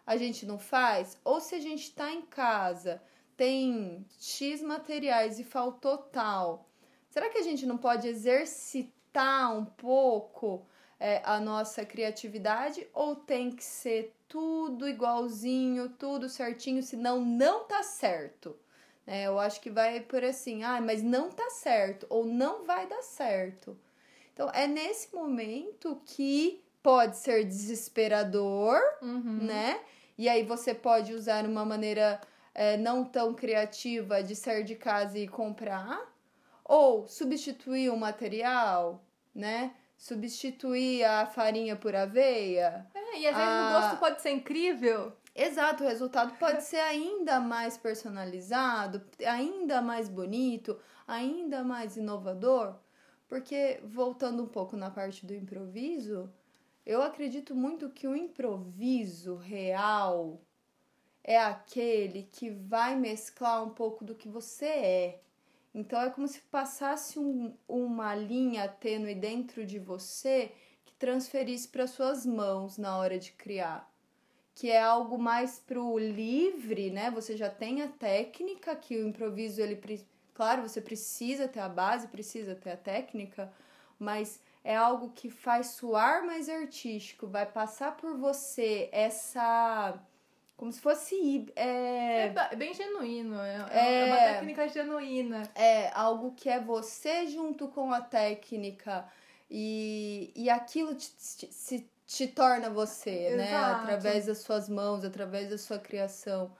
A 0.05 0.17
gente 0.17 0.45
não 0.45 0.59
faz? 0.59 1.17
Ou 1.23 1.39
se 1.39 1.55
a 1.55 1.59
gente 1.59 1.95
tá 1.95 2.11
em 2.11 2.23
casa, 2.23 3.01
tem 3.37 4.05
X 4.19 4.61
materiais 4.61 5.39
e 5.39 5.43
faltou 5.45 5.97
tal. 5.97 6.69
Será 7.09 7.29
que 7.29 7.37
a 7.37 7.43
gente 7.43 7.65
não 7.65 7.77
pode 7.77 8.09
exercitar 8.09 9.57
um 9.57 9.63
pouco 9.63 10.67
é, 10.99 11.21
a 11.23 11.39
nossa 11.39 11.85
criatividade? 11.85 12.87
Ou 12.93 13.15
tem 13.15 13.51
que 13.51 13.63
ser 13.63 14.13
tudo 14.27 14.87
igualzinho, 14.87 15.89
tudo 15.89 16.27
certinho, 16.29 16.83
senão 16.83 17.23
não 17.23 17.63
tá 17.65 17.83
certo. 17.83 18.55
É, 19.05 19.23
eu 19.27 19.39
acho 19.39 19.61
que 19.61 19.69
vai 19.69 20.01
por 20.01 20.23
assim, 20.23 20.63
ah, 20.63 20.81
mas 20.81 21.01
não 21.01 21.29
tá 21.29 21.49
certo, 21.49 22.05
ou 22.09 22.25
não 22.25 22.65
vai 22.65 22.85
dar 22.87 23.01
certo. 23.01 23.77
Então, 24.33 24.49
é 24.53 24.67
nesse 24.67 25.15
momento 25.15 26.01
que 26.05 26.61
pode 26.83 27.17
ser 27.17 27.45
desesperador, 27.45 28.79
Uhum. 29.01 29.39
né? 29.41 29.79
E 30.17 30.27
aí 30.27 30.43
você 30.43 30.73
pode 30.73 31.13
usar 31.13 31.45
uma 31.45 31.63
maneira 31.63 32.19
é, 32.53 32.75
não 32.75 33.05
tão 33.05 33.33
criativa 33.33 34.21
de 34.21 34.35
sair 34.35 34.63
de 34.63 34.75
casa 34.75 35.17
e 35.17 35.27
comprar, 35.27 36.01
ou 36.65 37.07
substituir 37.07 37.89
o 37.89 37.97
material, 37.97 39.01
né? 39.33 39.73
Substituir 39.97 41.03
a 41.03 41.25
farinha 41.25 41.75
por 41.75 41.95
aveia. 41.95 42.85
É, 42.93 43.19
e 43.19 43.27
às 43.27 43.35
vezes 43.35 43.49
Ah. 43.51 43.69
o 43.69 43.81
gosto 43.81 43.99
pode 43.99 44.21
ser 44.21 44.29
incrível. 44.31 45.11
Exato, 45.35 45.83
o 45.83 45.87
resultado 45.87 46.33
pode 46.37 46.63
ser 46.63 46.79
ainda 46.79 47.39
mais 47.39 47.77
personalizado, 47.77 49.03
ainda 49.25 49.81
mais 49.81 50.07
bonito, 50.09 50.79
ainda 51.07 51.63
mais 51.63 51.95
inovador, 51.97 52.75
porque 53.27 53.79
voltando 53.83 54.41
um 54.43 54.47
pouco 54.47 54.75
na 54.75 54.89
parte 54.89 55.25
do 55.25 55.33
improviso, 55.35 56.31
eu 56.85 57.01
acredito 57.03 57.53
muito 57.53 57.89
que 57.89 58.07
o 58.07 58.15
improviso 58.15 59.35
real 59.35 60.41
é 61.23 61.37
aquele 61.37 62.23
que 62.31 62.49
vai 62.49 62.95
mesclar 62.95 63.63
um 63.63 63.69
pouco 63.71 64.03
do 64.05 64.15
que 64.15 64.29
você 64.29 64.65
é. 64.65 65.21
Então 65.77 66.01
é 66.01 66.09
como 66.09 66.27
se 66.27 66.41
passasse 66.41 67.19
um- 67.19 67.53
uma 67.67 68.15
linha 68.15 68.67
tênue 68.67 69.13
dentro 69.15 69.65
de 69.65 69.77
você 69.77 70.51
que 70.83 70.93
transferisse 70.93 71.67
para 71.67 71.85
suas 71.85 72.25
mãos 72.25 72.77
na 72.77 72.97
hora 72.97 73.19
de 73.19 73.31
criar 73.31 73.87
que 74.55 74.71
é 74.71 74.81
algo 74.81 75.19
mais 75.19 75.59
pro 75.59 75.99
livre, 75.99 76.89
né? 76.89 77.11
Você 77.11 77.37
já 77.37 77.47
tem 77.47 77.83
a 77.83 77.87
técnica 77.87 78.75
que 78.75 78.97
o 78.97 79.07
improviso 79.07 79.61
ele 79.61 79.79
claro, 80.33 80.63
você 80.63 80.81
precisa 80.81 81.47
ter 81.47 81.59
a 81.59 81.69
base, 81.69 82.07
precisa 82.07 82.55
ter 82.55 82.71
a 82.71 82.77
técnica, 82.77 83.53
mas 83.99 84.39
é 84.63 84.75
algo 84.75 85.11
que 85.11 85.29
faz 85.29 85.67
soar 85.67 86.25
mais 86.25 86.49
artístico, 86.49 87.27
vai 87.27 87.45
passar 87.45 87.95
por 87.97 88.17
você 88.17 88.89
essa 88.91 89.99
como 90.57 90.71
se 90.71 90.81
fosse 90.81 91.45
É, 91.55 92.25
é, 92.25 92.29
ba- 92.31 92.49
bem 92.57 92.73
genuíno. 92.73 93.39
É, 93.39 93.65
É. 93.71 94.01
é 94.01 94.05
uma 94.05 94.17
técnica 94.17 94.67
genuína. 94.67 95.43
é 95.55 95.89
algo 95.93 96.33
que 96.35 96.49
é 96.49 96.59
você 96.59 97.27
junto 97.27 97.67
com 97.69 97.93
a 97.93 98.01
técnica 98.01 99.07
e, 99.49 100.31
e 100.35 100.49
aquilo 100.49 100.93
te, 100.95 101.09
te, 101.15 101.53
se- 101.53 101.89
te 102.05 102.27
torna 102.27 102.69
você, 102.69 103.35
né? 103.37 103.47
Exato. 103.49 103.81
Através 103.83 104.25
das 104.25 104.39
suas 104.39 104.67
mãos, 104.67 105.05
através 105.05 105.49
da 105.49 105.57
sua 105.57 105.77
criação. 105.77 106.51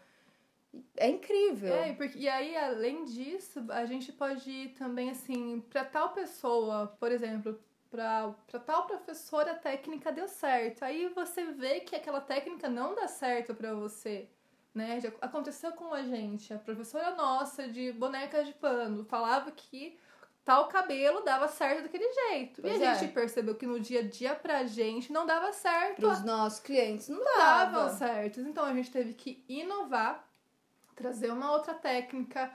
É 0.96 1.08
incrível. 1.10 1.74
É, 1.74 1.89
e, 1.89 1.96
porque, 1.96 2.20
e 2.20 2.30
aí, 2.30 2.56
além 2.56 3.04
disso, 3.06 3.66
a 3.70 3.86
gente 3.86 4.12
pode 4.12 4.48
ir 4.50 4.70
também, 4.75 5.10
assim, 5.10 5.60
pra 5.70 5.84
tal 5.84 6.10
pessoa, 6.10 6.96
por 7.00 7.12
exemplo, 7.12 7.60
pra 7.89 8.34
tal 8.65 8.86
professora 8.86 9.51
a 9.51 9.56
técnica 9.56 10.12
deu 10.12 10.27
certo. 10.27 10.84
Aí 10.84 11.08
você 11.10 11.46
vê 11.46 11.79
que 11.79 11.96
aquela 11.96 12.22
técnica 12.22 12.70
não 12.70 12.96
dá 12.96 13.08
certo 13.08 13.53
pra 13.53 13.74
você. 13.74 14.27
Né? 14.74 15.00
Já 15.00 15.10
aconteceu 15.22 15.72
com 15.72 15.94
a 15.94 16.03
gente. 16.03 16.53
A 16.53 16.60
professora 16.60 17.15
nossa 17.15 17.67
de 17.67 17.91
bonecas 17.91 18.46
de 18.46 18.53
pano 18.53 19.03
falava 19.06 19.51
que 19.51 19.98
tal 20.46 20.67
cabelo 20.67 21.22
dava 21.22 21.48
certo 21.48 21.84
daquele 21.84 22.10
jeito. 22.13 22.62
Pois 22.62 22.79
e 22.79 22.84
a 22.84 22.91
é. 22.91 22.96
gente 22.96 23.12
percebeu 23.12 23.56
que 23.56 23.65
no 23.65 23.79
dia 23.79 24.00
a 24.00 24.03
dia 24.03 24.36
pra 24.36 24.65
gente 24.65 25.12
não 25.12 25.25
dava 25.25 25.51
certo. 25.51 26.01
Para 26.01 26.10
os 26.10 26.24
nossos 26.24 26.60
clientes 26.60 27.10
não 27.10 27.24
davam 27.24 27.86
dava. 27.86 27.98
certos. 27.98 28.46
Então 28.46 28.63
a 28.63 28.74
gente 28.74 28.91
teve 28.91 29.13
que 29.13 29.44
inovar, 29.50 30.27
trazer 30.96 31.32
uma 31.32 31.51
outra 31.51 31.74
técnica 31.74 32.51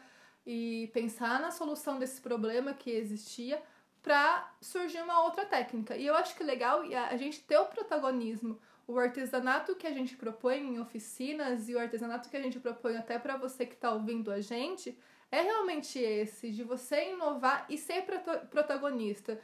e 0.46 0.90
pensar 0.92 1.40
na 1.40 1.50
solução 1.50 1.98
desse 1.98 2.20
problema 2.20 2.72
que 2.72 2.90
existia 2.90 3.62
para 4.02 4.52
surgir 4.60 5.00
uma 5.00 5.22
outra 5.22 5.46
técnica. 5.46 5.96
E 5.96 6.06
eu 6.06 6.14
acho 6.14 6.34
que 6.34 6.42
é 6.42 6.46
legal 6.46 6.82
a 7.10 7.16
gente 7.16 7.40
ter 7.40 7.56
o 7.56 7.66
protagonismo. 7.66 8.58
O 8.86 8.98
artesanato 8.98 9.76
que 9.76 9.86
a 9.86 9.92
gente 9.92 10.16
propõe 10.16 10.58
em 10.58 10.80
oficinas 10.80 11.68
e 11.68 11.74
o 11.74 11.78
artesanato 11.78 12.28
que 12.28 12.36
a 12.36 12.42
gente 12.42 12.58
propõe 12.58 12.96
até 12.96 13.18
para 13.18 13.36
você 13.36 13.64
que 13.64 13.74
está 13.74 13.92
ouvindo 13.92 14.30
a 14.30 14.40
gente 14.40 14.98
é 15.30 15.40
realmente 15.40 15.98
esse, 15.98 16.50
de 16.50 16.64
você 16.64 17.12
inovar 17.12 17.64
e 17.68 17.78
ser 17.78 18.04
protagonista. 18.50 19.40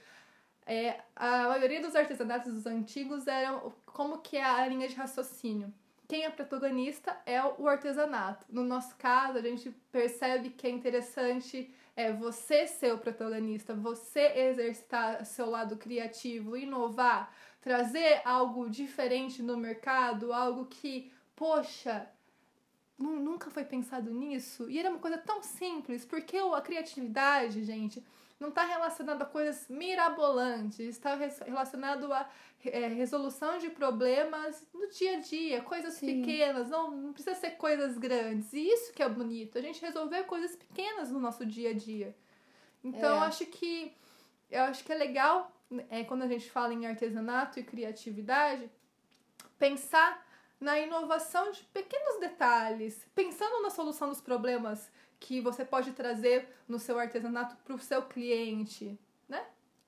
É, 0.66 1.00
a 1.16 1.48
maioria 1.48 1.80
dos 1.80 1.96
artesanatos 1.96 2.52
dos 2.52 2.66
antigos 2.66 3.26
eram 3.26 3.72
como 3.86 4.18
que 4.18 4.36
é 4.36 4.44
a 4.44 4.66
linha 4.66 4.86
de 4.86 4.94
raciocínio. 4.96 5.72
Quem 6.06 6.24
é 6.24 6.30
protagonista 6.30 7.16
é 7.24 7.42
o 7.42 7.66
artesanato. 7.68 8.44
No 8.50 8.64
nosso 8.64 8.96
caso, 8.96 9.38
a 9.38 9.42
gente 9.42 9.70
percebe 9.92 10.50
que 10.50 10.66
é 10.66 10.70
interessante 10.70 11.72
é 12.04 12.12
você 12.12 12.58
ser 12.68 12.92
o 12.94 12.98
protagonista, 12.98 13.74
você 13.74 14.20
exercitar 14.48 15.24
seu 15.26 15.46
lado 15.50 15.76
criativo, 15.76 16.56
inovar, 16.56 17.34
trazer 17.60 18.22
algo 18.24 18.70
diferente 18.70 19.42
no 19.42 19.56
mercado, 19.56 20.32
algo 20.32 20.66
que, 20.66 21.10
poxa, 21.34 22.08
nu- 22.96 23.18
nunca 23.20 23.50
foi 23.50 23.64
pensado 23.64 24.12
nisso. 24.12 24.70
E 24.70 24.78
era 24.78 24.90
uma 24.90 25.00
coisa 25.00 25.18
tão 25.18 25.42
simples, 25.42 26.04
porque 26.04 26.36
a 26.38 26.60
criatividade, 26.60 27.64
gente, 27.64 28.04
não 28.38 28.50
está 28.50 28.64
relacionado 28.64 29.22
a 29.22 29.26
coisas 29.26 29.68
mirabolantes, 29.68 30.78
está 30.80 31.14
relacionado 31.44 32.12
a 32.12 32.28
é, 32.64 32.86
resolução 32.88 33.58
de 33.58 33.68
problemas 33.70 34.66
no 34.72 34.88
dia 34.88 35.16
a 35.16 35.20
dia, 35.20 35.62
coisas 35.62 35.94
Sim. 35.94 36.22
pequenas, 36.22 36.68
não, 36.68 36.90
não 36.90 37.12
precisa 37.12 37.34
ser 37.34 37.52
coisas 37.52 37.98
grandes. 37.98 38.52
E 38.52 38.60
isso 38.60 38.92
que 38.92 39.02
é 39.02 39.08
bonito, 39.08 39.58
a 39.58 39.60
gente 39.60 39.80
resolver 39.80 40.22
coisas 40.24 40.54
pequenas 40.54 41.10
no 41.10 41.18
nosso 41.18 41.44
dia 41.44 41.70
a 41.70 41.74
dia. 41.74 42.16
Então, 42.82 43.14
É. 43.14 43.18
eu 43.18 43.22
acho 43.22 43.46
que 43.46 43.92
eu 44.50 44.62
acho 44.62 44.82
que 44.82 44.92
é 44.92 44.96
legal 44.96 45.52
é, 45.90 46.04
quando 46.04 46.22
a 46.22 46.26
gente 46.26 46.50
fala 46.50 46.72
em 46.72 46.86
artesanato 46.86 47.60
e 47.60 47.62
criatividade, 47.62 48.70
pensar 49.58 50.26
na 50.58 50.78
inovação 50.78 51.50
de 51.50 51.62
pequenos 51.64 52.18
detalhes, 52.18 53.06
pensando 53.14 53.62
na 53.62 53.70
solução 53.70 54.08
dos 54.08 54.20
problemas 54.20 54.90
que 55.20 55.40
você 55.40 55.64
pode 55.64 55.92
trazer 55.92 56.48
no 56.66 56.78
seu 56.78 56.98
artesanato 56.98 57.56
para 57.64 57.74
o 57.74 57.78
seu 57.78 58.02
cliente. 58.02 58.98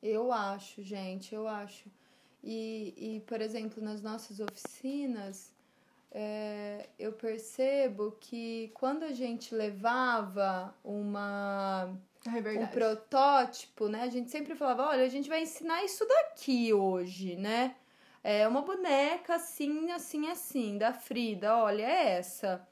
Eu 0.02 0.32
acho, 0.32 0.82
gente, 0.82 1.34
eu 1.34 1.46
acho. 1.46 1.90
E, 2.42 2.94
e 2.96 3.20
por 3.20 3.40
exemplo, 3.40 3.82
nas 3.82 4.00
nossas 4.02 4.40
oficinas, 4.40 5.52
é, 6.10 6.88
eu 6.98 7.12
percebo 7.12 8.16
que 8.20 8.70
quando 8.74 9.02
a 9.04 9.12
gente 9.12 9.54
levava 9.54 10.74
uma, 10.82 11.94
É 12.62 12.64
um 12.64 12.66
protótipo, 12.68 13.88
né? 13.88 14.02
A 14.02 14.08
gente 14.08 14.30
sempre 14.30 14.54
falava, 14.54 14.88
olha, 14.88 15.04
a 15.04 15.08
gente 15.08 15.28
vai 15.28 15.42
ensinar 15.42 15.84
isso 15.84 16.06
daqui 16.06 16.72
hoje, 16.72 17.36
né? 17.36 17.76
É 18.22 18.46
uma 18.46 18.62
boneca 18.62 19.36
assim, 19.36 19.90
assim, 19.90 20.28
assim, 20.28 20.76
da 20.76 20.92
Frida, 20.92 21.56
olha, 21.56 21.82
é 21.82 22.18
essa. 22.18 22.66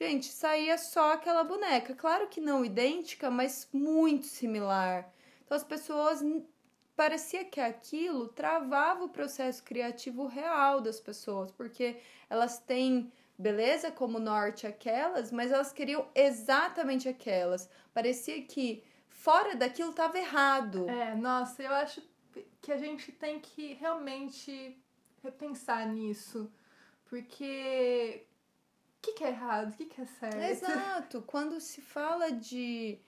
Gente, 0.00 0.32
saía 0.32 0.78
só 0.78 1.12
aquela 1.12 1.44
boneca. 1.44 1.94
Claro 1.94 2.28
que 2.28 2.40
não 2.40 2.64
idêntica, 2.64 3.30
mas 3.30 3.68
muito 3.70 4.24
similar. 4.24 5.12
Então 5.44 5.54
as 5.54 5.62
pessoas 5.62 6.24
parecia 6.96 7.44
que 7.44 7.60
aquilo 7.60 8.28
travava 8.28 9.04
o 9.04 9.10
processo 9.10 9.62
criativo 9.62 10.26
real 10.26 10.80
das 10.80 10.98
pessoas, 11.00 11.50
porque 11.52 11.98
elas 12.30 12.58
têm 12.58 13.12
beleza 13.38 13.90
como 13.90 14.18
norte 14.18 14.66
aquelas, 14.66 15.30
mas 15.30 15.52
elas 15.52 15.70
queriam 15.70 16.08
exatamente 16.14 17.06
aquelas. 17.06 17.68
Parecia 17.92 18.42
que 18.42 18.82
fora 19.08 19.54
daquilo 19.54 19.90
estava 19.90 20.18
errado. 20.18 20.88
É, 20.88 21.14
nossa, 21.14 21.62
eu 21.62 21.74
acho 21.74 22.02
que 22.62 22.72
a 22.72 22.78
gente 22.78 23.12
tem 23.12 23.38
que 23.38 23.74
realmente 23.74 24.82
repensar 25.22 25.86
nisso. 25.86 26.50
Porque 27.04 28.26
o 29.00 29.02
que, 29.02 29.12
que 29.12 29.24
é 29.24 29.28
errado? 29.28 29.70
O 29.70 29.76
que, 29.76 29.86
que 29.86 30.00
é 30.00 30.04
certo? 30.04 30.36
Exato. 30.36 31.22
Quando 31.26 31.58
se 31.58 31.80
fala 31.80 32.30
de, 32.30 32.98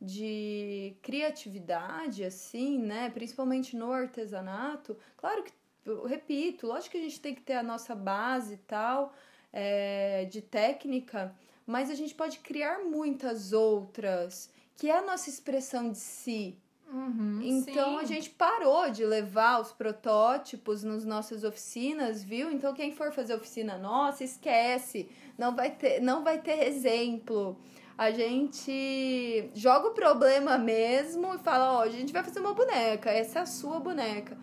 de 0.00 0.96
criatividade, 1.02 2.24
assim, 2.24 2.78
né? 2.78 3.10
Principalmente 3.10 3.76
no 3.76 3.92
artesanato, 3.92 4.96
claro 5.14 5.42
que, 5.42 5.52
eu 5.84 6.06
repito, 6.06 6.66
lógico 6.66 6.92
que 6.92 6.98
a 6.98 7.02
gente 7.02 7.20
tem 7.20 7.34
que 7.34 7.42
ter 7.42 7.52
a 7.52 7.62
nossa 7.62 7.94
base 7.94 8.54
e 8.54 8.56
tal, 8.56 9.14
é, 9.52 10.24
de 10.24 10.40
técnica, 10.40 11.36
mas 11.66 11.90
a 11.90 11.94
gente 11.94 12.14
pode 12.14 12.38
criar 12.38 12.78
muitas 12.78 13.52
outras, 13.52 14.50
que 14.74 14.88
é 14.88 14.96
a 14.96 15.02
nossa 15.02 15.28
expressão 15.28 15.92
de 15.92 15.98
si. 15.98 16.58
Uhum, 16.92 17.40
Então 17.42 17.98
sim. 17.98 18.00
a 18.00 18.04
gente 18.04 18.28
parou 18.30 18.90
de 18.90 19.04
levar 19.04 19.60
os 19.60 19.72
protótipos 19.72 20.84
nas 20.84 21.04
nossas 21.06 21.42
oficinas, 21.42 22.22
viu? 22.22 22.52
Então 22.52 22.74
quem 22.74 22.92
for 22.92 23.10
fazer 23.12 23.34
oficina 23.34 23.78
nossa, 23.78 24.22
esquece, 24.22 25.08
não 25.38 25.56
vai 25.56 25.70
ter, 25.70 26.00
não 26.00 26.22
vai 26.22 26.38
ter 26.38 26.66
exemplo. 26.66 27.58
A 27.96 28.10
gente 28.10 29.50
joga 29.54 29.88
o 29.88 29.92
problema 29.92 30.58
mesmo 30.58 31.34
e 31.34 31.38
fala, 31.38 31.78
ó, 31.78 31.82
a 31.82 31.88
gente 31.88 32.12
vai 32.12 32.22
fazer 32.22 32.40
uma 32.40 32.52
boneca, 32.52 33.10
essa 33.10 33.38
é 33.38 33.42
a 33.42 33.46
sua 33.46 33.80
boneca. 33.80 34.36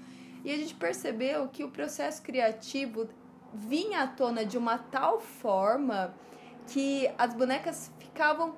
E 0.44 0.52
a 0.52 0.58
gente 0.58 0.74
percebeu 0.74 1.48
que 1.50 1.64
o 1.64 1.70
processo 1.70 2.22
criativo 2.22 3.08
vinha 3.54 4.02
à 4.02 4.08
tona 4.08 4.46
de 4.46 4.58
uma 4.58 4.78
tal 4.78 5.20
forma 5.20 6.16
que 6.68 7.10
as 7.18 7.34
bonecas 7.34 7.92
ficavam 8.00 8.56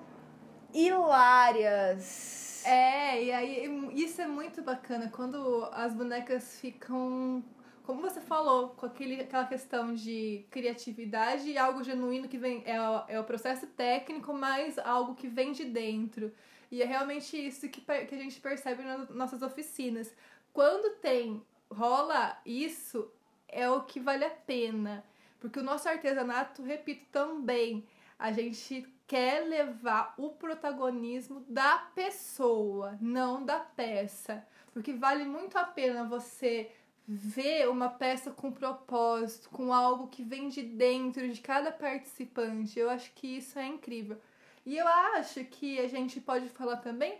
hilárias. 0.73 2.50
É, 2.65 3.23
e 3.23 3.31
aí 3.31 3.93
isso 3.93 4.21
é 4.21 4.27
muito 4.27 4.61
bacana 4.61 5.09
quando 5.09 5.67
as 5.71 5.93
bonecas 5.93 6.59
ficam 6.59 7.43
como 7.83 8.01
você 8.01 8.21
falou, 8.21 8.69
com 8.69 8.85
aquele, 8.85 9.19
aquela 9.19 9.45
questão 9.45 9.93
de 9.93 10.45
criatividade 10.49 11.49
e 11.49 11.57
algo 11.57 11.83
genuíno 11.83 12.27
que 12.27 12.37
vem. 12.37 12.63
É, 12.65 12.77
é 13.15 13.19
o 13.19 13.23
processo 13.23 13.67
técnico, 13.67 14.33
mas 14.33 14.77
algo 14.79 15.15
que 15.15 15.27
vem 15.27 15.51
de 15.51 15.65
dentro. 15.65 16.31
E 16.71 16.81
é 16.81 16.85
realmente 16.85 17.35
isso 17.35 17.67
que, 17.67 17.81
que 17.81 18.15
a 18.15 18.17
gente 18.17 18.39
percebe 18.39 18.83
nas 18.83 19.09
nossas 19.09 19.41
oficinas. 19.41 20.13
Quando 20.53 20.95
tem, 20.99 21.41
rola 21.69 22.39
isso, 22.45 23.11
é 23.47 23.69
o 23.69 23.83
que 23.83 23.99
vale 23.99 24.23
a 24.23 24.29
pena. 24.29 25.03
Porque 25.39 25.59
o 25.59 25.63
nosso 25.63 25.89
artesanato, 25.89 26.61
repito 26.61 27.05
também, 27.11 27.85
a 28.17 28.31
gente 28.31 28.87
quer 29.11 29.45
levar 29.45 30.13
o 30.17 30.29
protagonismo 30.29 31.41
da 31.41 31.79
pessoa, 31.93 32.97
não 33.01 33.43
da 33.43 33.59
peça. 33.59 34.47
Porque 34.71 34.93
vale 34.93 35.25
muito 35.25 35.57
a 35.57 35.65
pena 35.65 36.05
você 36.05 36.71
ver 37.05 37.67
uma 37.67 37.89
peça 37.89 38.31
com 38.31 38.53
propósito, 38.53 39.49
com 39.49 39.73
algo 39.73 40.07
que 40.07 40.23
vem 40.23 40.47
de 40.47 40.63
dentro 40.63 41.27
de 41.29 41.41
cada 41.41 41.73
participante. 41.73 42.79
Eu 42.79 42.89
acho 42.89 43.11
que 43.11 43.35
isso 43.35 43.59
é 43.59 43.67
incrível. 43.67 44.17
E 44.65 44.77
eu 44.77 44.87
acho 44.87 45.43
que 45.43 45.77
a 45.81 45.89
gente 45.89 46.21
pode 46.21 46.47
falar 46.47 46.77
também 46.77 47.19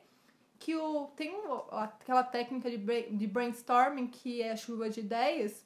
que 0.57 0.73
o, 0.77 1.07
tem 1.07 1.35
aquela 1.71 2.23
técnica 2.23 2.71
de, 2.71 2.77
de 2.77 3.27
brainstorming 3.27 4.07
que 4.07 4.41
é 4.41 4.53
a 4.53 4.55
chuva 4.55 4.89
de 4.89 5.01
ideias. 5.01 5.65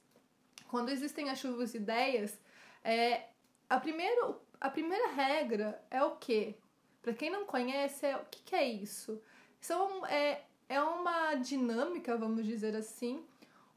Quando 0.70 0.89
existem 0.89 1.29
as 1.29 1.38
chuvas 1.38 1.74
de 1.74 1.77
ideias, 1.77 2.39
é, 2.84 3.25
a, 3.70 3.79
primeira, 3.79 4.36
a 4.65 4.69
primeira 4.69 5.10
regra 5.10 5.79
é 5.91 6.03
o 6.03 6.15
quê? 6.15 6.55
Para 7.00 7.13
quem 7.13 7.29
não 7.29 7.45
conhece, 7.45 8.03
é, 8.03 8.17
o 8.17 8.25
que, 8.31 8.41
que 8.41 8.55
é 8.55 8.67
isso? 8.67 9.22
São, 9.62 10.03
é, 10.07 10.41
é 10.67 10.81
uma 10.81 11.36
dinâmica, 11.36 12.17
vamos 12.17 12.43
dizer 12.43 12.75
assim, 12.75 13.24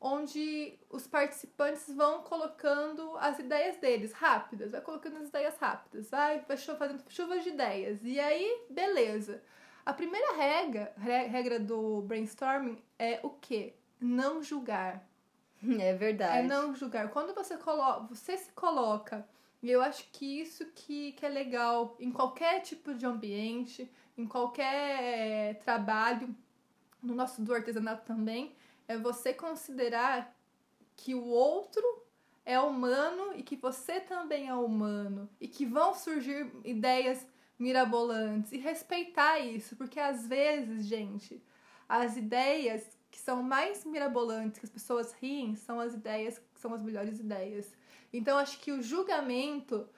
onde 0.00 0.78
os 0.88 1.06
participantes 1.06 1.92
vão 1.94 2.22
colocando 2.22 3.18
as 3.18 3.38
ideias 3.38 3.76
deles 3.76 4.12
rápidas, 4.14 4.70
vai 4.70 4.80
colocando 4.80 5.18
as 5.18 5.28
ideias 5.28 5.58
rápidas, 5.58 6.08
vai, 6.08 6.40
vai 6.40 6.56
fazendo 6.56 7.04
chuvas 7.10 7.44
de 7.44 7.50
ideias. 7.50 8.00
E 8.02 8.18
aí, 8.18 8.64
beleza. 8.70 9.42
A 9.84 9.92
primeira 9.92 10.36
regra, 10.36 10.94
regra 10.96 11.60
do 11.60 12.00
brainstorming 12.00 12.82
é 12.98 13.20
o 13.22 13.28
quê? 13.28 13.74
Não 14.00 14.42
julgar. 14.42 15.06
É 15.80 15.92
verdade. 15.92 16.38
É 16.38 16.42
não 16.44 16.74
julgar. 16.74 17.10
Quando 17.10 17.34
você 17.34 17.56
coloca, 17.58 18.14
você 18.14 18.38
se 18.38 18.52
coloca, 18.52 19.26
e 19.62 19.70
eu 19.70 19.82
acho 19.82 20.08
que 20.12 20.40
isso 20.40 20.66
que, 20.74 21.12
que 21.12 21.26
é 21.26 21.28
legal 21.28 21.96
em 21.98 22.12
qualquer 22.12 22.60
tipo 22.60 22.94
de 22.94 23.04
ambiente, 23.04 23.90
em 24.16 24.26
qualquer 24.26 25.58
trabalho, 25.60 26.34
no 27.02 27.14
nosso 27.14 27.42
do 27.42 27.54
artesanato 27.54 28.04
também, 28.06 28.54
é 28.86 28.96
você 28.96 29.32
considerar 29.34 30.36
que 30.96 31.14
o 31.14 31.24
outro 31.24 31.82
é 32.44 32.58
humano 32.58 33.32
e 33.36 33.42
que 33.42 33.56
você 33.56 34.00
também 34.00 34.48
é 34.48 34.54
humano 34.54 35.28
e 35.40 35.46
que 35.46 35.66
vão 35.66 35.94
surgir 35.94 36.50
ideias 36.64 37.26
mirabolantes 37.58 38.52
e 38.52 38.58
respeitar 38.58 39.38
isso, 39.40 39.76
porque 39.76 39.98
às 39.98 40.26
vezes, 40.26 40.86
gente, 40.86 41.42
as 41.88 42.16
ideias 42.16 42.96
que 43.10 43.18
são 43.18 43.42
mais 43.42 43.84
mirabolantes, 43.84 44.58
que 44.58 44.66
as 44.66 44.70
pessoas 44.70 45.12
riem, 45.12 45.56
são 45.56 45.80
as 45.80 45.94
ideias 45.94 46.38
que 46.38 46.60
são 46.60 46.72
as 46.72 46.82
melhores 46.82 47.18
ideias. 47.18 47.76
Então 48.12 48.38
acho 48.38 48.58
que 48.60 48.72
o 48.72 48.82
julgamento 48.82 49.88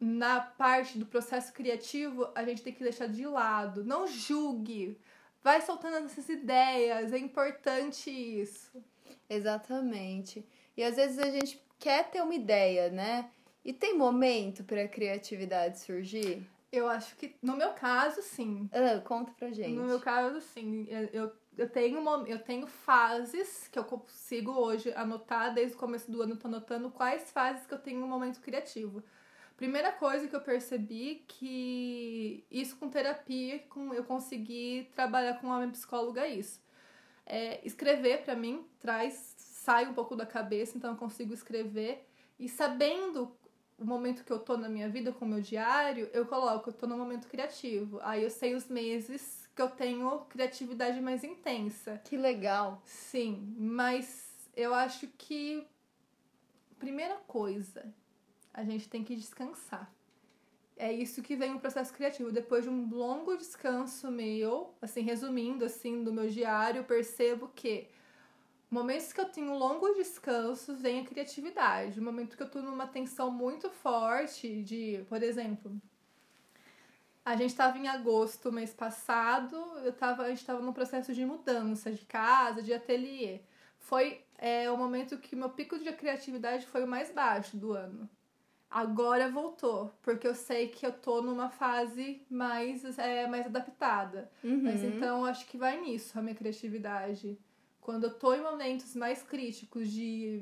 na 0.00 0.40
parte 0.40 0.98
do 0.98 1.04
processo 1.04 1.52
criativo 1.52 2.28
a 2.34 2.44
gente 2.44 2.62
tem 2.62 2.72
que 2.72 2.82
deixar 2.82 3.06
de 3.06 3.26
lado. 3.26 3.84
Não 3.84 4.06
julgue, 4.06 4.98
vai 5.42 5.60
soltando 5.60 6.06
essas 6.06 6.28
ideias, 6.28 7.12
é 7.12 7.18
importante 7.18 8.10
isso. 8.10 8.82
Exatamente. 9.28 10.44
E 10.76 10.82
às 10.82 10.96
vezes 10.96 11.18
a 11.18 11.30
gente 11.30 11.62
quer 11.78 12.10
ter 12.10 12.22
uma 12.22 12.34
ideia, 12.34 12.90
né? 12.90 13.30
E 13.64 13.72
tem 13.72 13.96
momento 13.96 14.64
para 14.64 14.84
a 14.84 14.88
criatividade 14.88 15.78
surgir? 15.80 16.46
Eu 16.72 16.88
acho 16.88 17.16
que, 17.16 17.34
no 17.42 17.56
meu 17.56 17.70
caso, 17.72 18.22
sim. 18.22 18.70
Ah, 18.72 19.00
conta 19.00 19.32
pra 19.32 19.50
gente. 19.50 19.70
No 19.70 19.84
meu 19.84 20.00
caso, 20.00 20.40
sim. 20.40 20.86
Eu, 21.12 21.32
eu, 21.56 21.68
tenho, 21.68 22.00
eu 22.26 22.38
tenho 22.38 22.66
fases 22.66 23.68
que 23.68 23.78
eu 23.78 23.84
consigo 23.84 24.52
hoje 24.52 24.92
anotar, 24.94 25.52
desde 25.52 25.74
o 25.76 25.78
começo 25.78 26.10
do 26.10 26.22
ano 26.22 26.34
eu 26.34 26.38
tô 26.38 26.48
anotando 26.48 26.90
quais 26.90 27.30
fases 27.30 27.66
que 27.66 27.74
eu 27.74 27.78
tenho 27.78 28.04
um 28.04 28.08
momento 28.08 28.40
criativo. 28.40 29.02
Primeira 29.56 29.92
coisa 29.92 30.26
que 30.26 30.34
eu 30.34 30.40
percebi 30.40 31.24
que 31.28 32.46
isso 32.50 32.76
com 32.76 32.88
terapia, 32.88 33.58
com 33.68 33.92
eu 33.92 34.04
consegui 34.04 34.88
trabalhar 34.94 35.38
com 35.38 35.48
uma 35.48 35.58
minha 35.58 35.70
psicóloga 35.70 36.26
isso. 36.26 36.62
É, 37.26 37.60
escrever 37.66 38.22
para 38.22 38.34
mim 38.34 38.66
traz 38.78 39.34
sai 39.36 39.86
um 39.86 39.92
pouco 39.92 40.16
da 40.16 40.24
cabeça, 40.24 40.76
então 40.78 40.92
eu 40.92 40.96
consigo 40.96 41.34
escrever 41.34 42.08
e 42.38 42.48
sabendo 42.48 43.36
o 43.78 43.84
momento 43.84 44.24
que 44.24 44.32
eu 44.32 44.38
tô 44.38 44.56
na 44.56 44.68
minha 44.68 44.88
vida 44.88 45.12
com 45.12 45.24
o 45.24 45.28
meu 45.28 45.40
diário, 45.40 46.08
eu 46.12 46.26
coloco, 46.26 46.70
eu 46.70 46.72
tô 46.72 46.86
no 46.86 46.96
momento 46.96 47.28
criativo. 47.28 47.98
Aí 48.02 48.22
eu 48.22 48.30
sei 48.30 48.54
os 48.54 48.68
meses 48.68 49.39
que 49.60 49.62
eu 49.62 49.68
tenho 49.68 50.20
criatividade 50.20 50.98
mais 51.02 51.22
intensa. 51.22 52.00
Que 52.02 52.16
legal. 52.16 52.80
Sim, 52.82 53.54
mas 53.58 54.48
eu 54.56 54.72
acho 54.72 55.06
que 55.18 55.66
primeira 56.78 57.16
coisa 57.26 57.94
a 58.54 58.64
gente 58.64 58.88
tem 58.88 59.04
que 59.04 59.14
descansar. 59.14 59.92
É 60.78 60.90
isso 60.90 61.20
que 61.20 61.36
vem 61.36 61.54
o 61.54 61.60
processo 61.60 61.92
criativo. 61.92 62.32
Depois 62.32 62.64
de 62.64 62.70
um 62.70 62.88
longo 62.88 63.36
descanso 63.36 64.10
meu, 64.10 64.72
assim, 64.80 65.02
resumindo 65.02 65.62
assim 65.66 66.02
do 66.02 66.10
meu 66.10 66.26
diário, 66.26 66.84
percebo 66.84 67.48
que 67.54 67.86
momentos 68.70 69.12
que 69.12 69.20
eu 69.20 69.28
tenho 69.28 69.52
longos 69.58 69.94
descansos 69.94 70.80
vem 70.80 71.00
a 71.00 71.04
criatividade. 71.04 72.00
O 72.00 72.02
momento 72.02 72.34
que 72.34 72.42
eu 72.42 72.48
tô 72.48 72.62
numa 72.62 72.86
tensão 72.86 73.30
muito 73.30 73.68
forte 73.68 74.62
de, 74.62 75.04
por 75.06 75.22
exemplo, 75.22 75.78
a 77.24 77.36
gente 77.36 77.50
estava 77.50 77.76
em 77.78 77.88
agosto 77.88 78.52
mês 78.52 78.72
passado, 78.72 79.56
eu 79.84 79.92
tava, 79.92 80.22
a 80.22 80.28
gente 80.28 80.38
estava 80.38 80.60
num 80.60 80.72
processo 80.72 81.12
de 81.12 81.24
mudança 81.24 81.90
de 81.92 82.04
casa, 82.06 82.62
de 82.62 82.72
ateliê. 82.72 83.40
Foi 83.78 84.22
é, 84.38 84.70
o 84.70 84.76
momento 84.76 85.18
que 85.18 85.34
o 85.34 85.38
meu 85.38 85.50
pico 85.50 85.78
de 85.78 85.92
criatividade 85.92 86.66
foi 86.66 86.84
o 86.84 86.88
mais 86.88 87.10
baixo 87.10 87.56
do 87.56 87.72
ano. 87.72 88.08
Agora 88.70 89.28
voltou, 89.28 89.92
porque 90.00 90.26
eu 90.26 90.34
sei 90.34 90.68
que 90.68 90.86
eu 90.86 90.92
tô 90.92 91.20
numa 91.20 91.50
fase 91.50 92.22
mais, 92.30 92.98
é, 92.98 93.26
mais 93.26 93.46
adaptada. 93.46 94.30
Uhum. 94.44 94.62
Mas 94.62 94.82
então 94.84 95.24
acho 95.24 95.46
que 95.46 95.58
vai 95.58 95.80
nisso 95.80 96.18
a 96.18 96.22
minha 96.22 96.36
criatividade. 96.36 97.36
Quando 97.80 98.04
eu 98.04 98.14
tô 98.14 98.32
em 98.32 98.40
momentos 98.40 98.94
mais 98.94 99.22
críticos 99.22 99.90
de, 99.90 100.40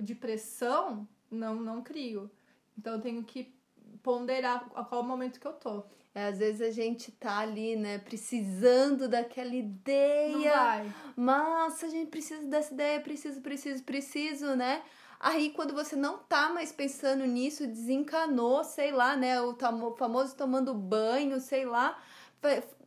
de 0.00 0.14
pressão, 0.14 1.06
não, 1.30 1.56
não 1.56 1.82
crio. 1.82 2.30
Então 2.78 2.94
eu 2.94 3.00
tenho 3.00 3.22
que 3.22 3.54
ponderar 4.02 4.66
a 4.74 4.82
qual 4.82 5.02
momento 5.02 5.38
que 5.38 5.46
eu 5.46 5.52
tô. 5.52 5.84
É, 6.14 6.26
às 6.26 6.38
vezes 6.38 6.60
a 6.60 6.70
gente 6.70 7.12
tá 7.12 7.38
ali, 7.38 7.76
né, 7.76 7.98
precisando 7.98 9.08
daquela 9.08 9.54
ideia. 9.54 10.52
Nossa, 11.16 11.86
a 11.86 11.88
gente 11.88 12.08
precisa 12.08 12.42
dessa 12.42 12.74
ideia, 12.74 13.00
preciso, 13.00 13.40
preciso, 13.40 13.82
preciso, 13.84 14.56
né? 14.56 14.82
Aí, 15.20 15.50
quando 15.50 15.74
você 15.74 15.94
não 15.94 16.16
tá 16.18 16.48
mais 16.48 16.72
pensando 16.72 17.26
nisso, 17.26 17.66
desencanou, 17.66 18.64
sei 18.64 18.90
lá, 18.90 19.14
né? 19.16 19.40
O 19.42 19.54
famoso 19.96 20.34
tomando 20.34 20.72
banho, 20.74 21.38
sei 21.38 21.66
lá. 21.66 21.96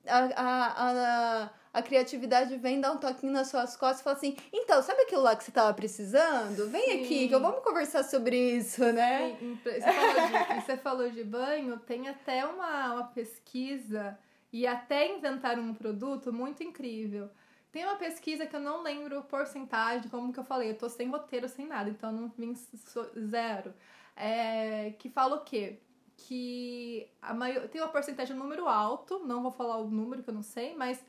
A, 0.08 0.18
a, 0.36 1.44
a, 1.46 1.50
a 1.74 1.82
criatividade 1.82 2.56
vem 2.58 2.80
dar 2.80 2.92
um 2.92 2.98
toquinho 2.98 3.34
nas 3.34 3.48
suas 3.48 3.76
costas 3.76 4.02
e 4.02 4.04
fala 4.04 4.16
assim: 4.16 4.38
então, 4.54 4.82
sabe 4.82 5.02
aquilo 5.02 5.22
lá 5.22 5.36
que 5.36 5.44
você 5.44 5.52
tava 5.52 5.74
precisando? 5.74 6.70
Vem 6.70 6.86
Sim. 6.86 7.04
aqui, 7.04 7.28
que 7.28 7.36
eu 7.36 7.42
vamos 7.42 7.64
conversar 7.64 8.04
sobre 8.04 8.38
isso, 8.38 8.84
né? 8.94 9.36
Sim. 9.40 9.60
Você, 9.64 9.82
falou 9.82 10.28
de, 10.28 10.62
você 10.62 10.78
falou 10.78 11.10
de 11.10 11.24
banho, 11.24 11.80
tem 11.80 12.08
até 12.08 12.46
uma, 12.46 12.94
uma 12.94 13.04
pesquisa 13.06 14.18
e 14.52 14.68
até 14.68 15.12
inventaram 15.18 15.64
um 15.64 15.74
produto 15.74 16.32
muito 16.32 16.62
incrível 16.62 17.30
tem 17.74 17.84
uma 17.86 17.96
pesquisa 17.96 18.46
que 18.46 18.56
eu 18.56 18.60
não 18.60 18.84
lembro 18.84 19.24
porcentagem, 19.24 20.08
como 20.08 20.32
que 20.32 20.40
eu 20.40 20.44
falei, 20.44 20.70
eu 20.70 20.78
tô 20.78 20.88
sem 20.88 21.10
roteiro, 21.10 21.50
sem 21.50 21.66
nada, 21.66 21.90
então 21.90 22.12
não 22.12 22.30
vim 22.30 22.54
zero. 22.54 23.74
É, 24.16 24.92
que 25.00 25.10
fala 25.10 25.38
o 25.38 25.44
quê? 25.44 25.80
Que 26.16 27.10
a 27.20 27.34
maior, 27.34 27.68
tem 27.70 27.82
uma 27.82 27.90
porcentagem, 27.90 28.36
um 28.36 28.40
número 28.40 28.68
alto, 28.68 29.26
não 29.26 29.42
vou 29.42 29.52
falar 29.52 29.78
o 29.78 29.90
número 29.90 30.22
que 30.22 30.30
eu 30.30 30.36
não 30.36 30.44
sei, 30.44 30.76
mas 30.76 31.04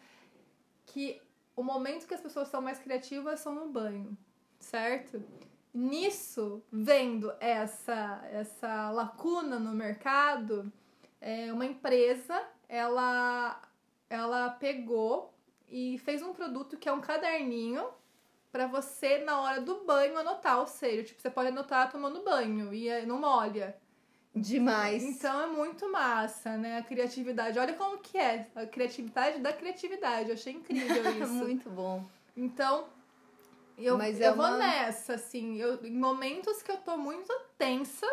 que 0.94 1.20
o 1.57 1.62
momento 1.64 2.07
que 2.07 2.14
as 2.14 2.20
pessoas 2.20 2.46
são 2.46 2.62
mais 2.62 2.78
criativas 2.78 3.40
são 3.40 3.52
no 3.52 3.68
banho, 3.68 4.16
certo? 4.61 5.20
Nisso, 5.74 6.62
vendo 6.70 7.35
essa, 7.40 8.24
essa 8.30 8.92
lacuna 8.92 9.59
no 9.59 9.72
mercado, 9.74 10.72
é, 11.20 11.52
uma 11.52 11.66
empresa, 11.66 12.40
ela, 12.68 13.61
ela 14.09 14.50
pegou 14.50 15.35
e 15.68 15.98
fez 15.98 16.22
um 16.22 16.33
produto 16.33 16.76
que 16.76 16.88
é 16.88 16.92
um 16.92 17.00
caderninho 17.00 17.85
para 18.52 18.68
você, 18.68 19.18
na 19.18 19.40
hora 19.40 19.61
do 19.61 19.85
banho, 19.85 20.16
anotar. 20.16 20.61
Ou 20.61 20.66
seja, 20.68 21.02
tipo, 21.02 21.20
você 21.20 21.28
pode 21.28 21.48
anotar 21.48 21.90
tomando 21.90 22.22
banho 22.22 22.72
e 22.72 23.04
não 23.04 23.18
molha. 23.18 23.76
Demais. 24.35 25.03
Então 25.03 25.40
é 25.42 25.47
muito 25.47 25.90
massa, 25.92 26.57
né? 26.57 26.79
A 26.79 26.83
criatividade. 26.83 27.59
Olha 27.59 27.75
como 27.75 27.99
que 27.99 28.18
é. 28.18 28.49
A 28.55 28.66
criatividade 28.66 29.38
da 29.38 29.53
criatividade. 29.53 30.29
Eu 30.31 30.35
achei 30.35 30.53
incrível 30.55 31.03
isso. 31.23 31.33
muito 31.33 31.70
bom. 31.70 32.05
Então, 32.37 32.88
Eu, 33.79 33.97
Mas 33.99 34.20
eu 34.20 34.27
é 34.29 34.35
vou 34.35 34.44
uma- 34.47 34.57
nessa, 34.59 35.14
assim. 35.14 35.57
Eu, 35.57 35.85
em 35.85 35.97
momentos 35.97 36.62
que 36.62 36.70
eu 36.70 36.77
tô 36.79 36.97
muito 36.97 37.33
tensa, 37.59 38.07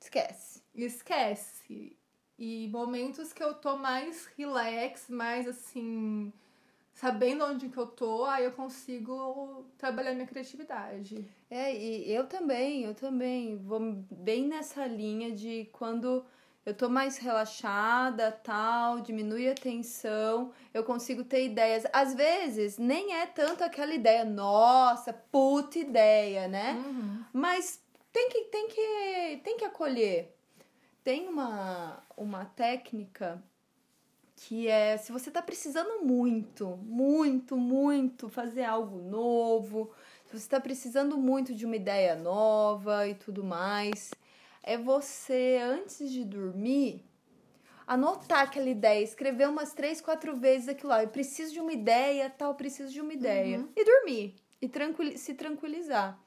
Esquece. 0.00 0.62
esquece. 0.74 1.96
E 2.38 2.68
momentos 2.68 3.32
que 3.34 3.42
eu 3.42 3.52
tô 3.54 3.76
mais 3.76 4.26
relax, 4.38 5.08
mais 5.10 5.46
assim, 5.46 6.32
sabendo 7.00 7.46
onde 7.46 7.70
que 7.70 7.78
eu 7.78 7.86
tô, 7.86 8.26
aí 8.26 8.44
eu 8.44 8.52
consigo 8.52 9.64
trabalhar 9.78 10.12
minha 10.12 10.26
criatividade. 10.26 11.26
É, 11.50 11.74
e 11.74 12.12
eu 12.12 12.26
também, 12.26 12.84
eu 12.84 12.94
também 12.94 13.56
vou 13.56 13.80
bem 14.10 14.46
nessa 14.46 14.86
linha 14.86 15.32
de 15.32 15.66
quando 15.72 16.22
eu 16.66 16.74
tô 16.74 16.90
mais 16.90 17.16
relaxada, 17.16 18.30
tal, 18.30 19.00
diminui 19.00 19.48
a 19.48 19.54
tensão, 19.54 20.52
eu 20.74 20.84
consigo 20.84 21.24
ter 21.24 21.46
ideias. 21.46 21.84
Às 21.90 22.12
vezes, 22.14 22.76
nem 22.76 23.14
é 23.14 23.24
tanto 23.24 23.64
aquela 23.64 23.94
ideia, 23.94 24.22
nossa, 24.22 25.10
puta 25.10 25.78
ideia, 25.78 26.48
né? 26.48 26.74
Uhum. 26.84 27.24
Mas 27.32 27.82
tem 28.12 28.28
que, 28.28 28.40
tem 28.44 28.68
que, 28.68 29.40
tem 29.42 29.56
que 29.56 29.64
acolher. 29.64 30.36
Tem 31.02 31.26
uma, 31.28 32.04
uma 32.14 32.44
técnica 32.44 33.42
que 34.40 34.68
é 34.68 34.96
se 34.96 35.12
você 35.12 35.30
tá 35.30 35.42
precisando 35.42 36.02
muito, 36.02 36.78
muito, 36.82 37.58
muito 37.58 38.28
fazer 38.30 38.64
algo 38.64 38.98
novo, 38.98 39.92
se 40.24 40.38
você 40.38 40.48
tá 40.48 40.58
precisando 40.58 41.18
muito 41.18 41.54
de 41.54 41.66
uma 41.66 41.76
ideia 41.76 42.14
nova 42.14 43.06
e 43.06 43.14
tudo 43.14 43.44
mais, 43.44 44.10
é 44.62 44.78
você, 44.78 45.58
antes 45.62 46.10
de 46.10 46.24
dormir, 46.24 47.04
anotar 47.86 48.44
aquela 48.44 48.70
ideia, 48.70 49.04
escrever 49.04 49.46
umas 49.46 49.74
três, 49.74 50.00
quatro 50.00 50.34
vezes 50.34 50.68
aquilo 50.68 50.88
lá. 50.88 51.02
Eu 51.02 51.08
preciso 51.08 51.52
de 51.52 51.60
uma 51.60 51.72
ideia, 51.72 52.30
tal, 52.30 52.54
preciso 52.54 52.90
de 52.90 53.00
uma 53.00 53.12
ideia. 53.12 53.68
E 53.76 53.84
dormir. 53.84 54.36
E 54.62 54.68
tranquili 54.68 55.18
se 55.18 55.34
tranquilizar. 55.34 56.18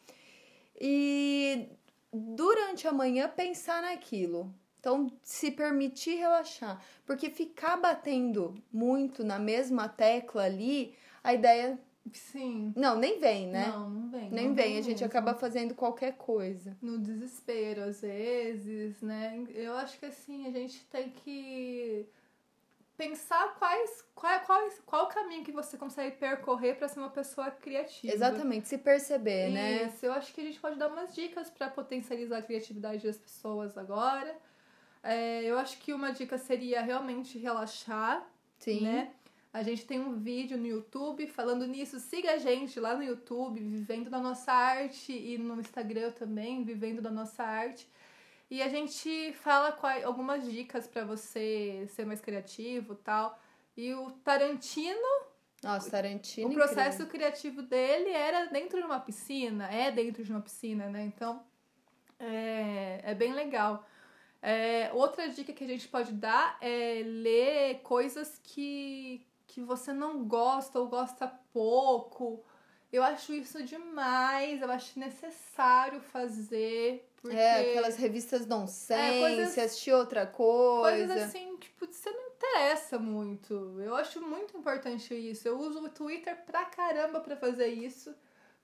E 0.80 1.67
durante 2.12 2.88
a 2.88 2.91
manhã 2.91 3.28
pensar 3.28 3.82
naquilo. 3.82 4.54
Então, 4.84 5.10
se 5.24 5.50
permitir 5.50 6.15
relaxar. 6.15 6.84
Porque 7.06 7.30
ficar 7.30 7.78
batendo 7.78 8.54
muito 8.69 9.24
na 9.24 9.39
mesma 9.39 9.88
tecla 9.88 10.43
ali, 10.43 10.93
a 11.24 11.34
ideia. 11.34 11.80
Sim. 12.12 12.74
Não, 12.76 12.98
nem 12.98 13.17
vem, 13.17 13.48
né? 13.48 13.67
Não, 13.69 13.89
não 13.89 14.10
vem. 14.10 14.30
nem 14.30 14.50
não 14.50 14.54
vem. 14.54 14.74
A 14.78 14.82
gente 14.82 15.00
mesmo. 15.00 15.06
acaba 15.06 15.36
fazendo 15.36 15.74
qualquer 15.74 16.17
coisa. 16.17 16.76
no 16.82 17.00
desespero 17.00 17.82
às 17.82 18.02
vezes, 18.02 19.02
né? 19.02 19.46
Eu 19.54 19.74
acho 19.78 19.98
que 19.98 20.06
assim, 20.06 20.48
a 20.48 20.52
gente 20.52 20.86
tem 20.88 21.12
que 21.12 22.06
pensar 22.98 23.56
quais 23.58 24.04
qual, 24.13 24.38
qual, 24.41 24.69
qual 24.86 25.06
o 25.06 25.08
caminho 25.08 25.46
que 25.46 25.52
você 25.54 25.78
consegue 25.78 26.17
percorrer 26.17 26.76
para 26.76 26.89
ser 26.89 27.00
uma 27.00 27.10
pessoa 27.10 27.50
criativa. 27.50 28.13
Exatamente, 28.13 28.67
se 28.67 28.78
perceber, 28.78 29.50
né? 29.50 29.84
Isso, 29.86 30.06
eu 30.06 30.12
acho 30.12 30.34
que 30.34 30.41
a 30.41 30.43
gente 30.43 30.60
pode 30.60 30.78
dar 30.78 30.89
umas 30.89 31.15
dicas 31.15 31.50
para 31.50 31.69
potencializar 31.69 32.39
a 32.39 32.41
criatividade 32.41 33.02
das 33.02 33.17
pessoas 33.17 33.78
agora. 33.78 34.38
É, 35.03 35.43
eu 35.43 35.59
acho 35.59 35.77
que 35.79 35.93
uma 35.93 36.11
dica 36.11 36.37
seria 36.37 36.81
realmente 36.81 37.37
relaxar, 37.37 38.25
Sim. 38.57 38.81
né? 38.81 39.11
A 39.51 39.61
gente 39.61 39.85
tem 39.85 39.99
um 39.99 40.17
vídeo 40.17 40.57
no 40.57 40.65
YouTube 40.65 41.27
falando 41.27 41.67
nisso. 41.67 41.99
Siga 41.99 42.31
a 42.31 42.37
gente 42.37 42.79
lá 42.79 42.95
no 42.95 43.03
YouTube, 43.03 43.59
Vivendo 43.59 44.09
da 44.09 44.19
Nossa 44.19 44.51
Arte, 44.51 45.11
e 45.11 45.37
no 45.37 45.59
Instagram 45.59 46.11
também, 46.11 46.63
Vivendo 46.63 47.01
da 47.03 47.11
Nossa 47.11 47.43
Arte. 47.43 47.87
E 48.49 48.63
a 48.63 48.67
gente 48.67 49.33
fala 49.33 49.71
quais, 49.71 50.03
algumas 50.03 50.49
dicas 50.49 50.87
para 50.87 51.03
você 51.05 51.85
ser 51.89 52.05
mais 52.05 52.19
criativo 52.19 52.95
tal. 52.95 53.39
E 53.77 53.93
o 53.93 54.09
Tarantino, 54.23 55.27
Nossa, 55.61 55.91
Tarantino. 55.91 56.49
o 56.49 56.53
processo 56.53 57.03
incrível. 57.03 57.07
criativo 57.07 57.61
dele 57.61 58.09
era 58.09 58.45
dentro 58.45 58.79
de 58.79 58.85
uma 58.85 58.99
piscina, 58.99 59.67
é 59.71 59.91
dentro 59.91 60.23
de 60.23 60.31
uma 60.31 60.41
piscina, 60.41 60.89
né? 60.89 61.03
Então, 61.03 61.43
é, 62.19 63.01
é 63.03 63.13
bem 63.13 63.33
legal. 63.33 63.85
É, 64.45 64.91
outra 64.93 65.29
dica 65.29 65.53
que 65.53 65.63
a 65.63 65.67
gente 65.67 65.88
pode 65.88 66.12
dar 66.12 66.58
é 66.60 67.01
ler 67.06 67.79
coisas 67.82 68.39
que, 68.43 69.25
que 69.47 69.62
você 69.62 69.93
não 69.93 70.25
gosta 70.25 70.77
ou 70.79 70.88
gosta 70.89 71.27
pouco. 71.53 72.43
Eu 72.91 73.01
acho 73.03 73.34
isso 73.34 73.63
demais, 73.63 74.62
eu 74.62 74.69
acho 74.69 74.99
necessário 74.99 76.01
fazer. 76.01 77.10
Porque 77.21 77.38
É, 77.38 77.69
aquelas 77.71 77.95
revistas 77.95 78.45
nonsense, 78.45 79.01
É, 79.01 79.19
coisas- 79.21 79.58
assistir 79.58 79.93
outra 79.93 80.27
coisa. 80.27 81.08
coisas 81.08 81.23
assim, 81.23 81.56
tipo, 81.56 81.86
você 81.89 82.12
não 82.12 82.27
interessa 82.36 82.99
muito. 82.99 83.79
Eu 83.79 83.95
acho 83.95 84.21
muito 84.21 84.58
importante 84.58 85.13
isso. 85.15 85.47
Eu 85.47 85.58
uso 85.58 85.82
o 85.86 85.89
Twitter 85.89 86.36
pra 86.45 86.65
caramba 86.65 87.21
pra 87.21 87.38
fazer 87.38 87.67
isso, 87.67 88.13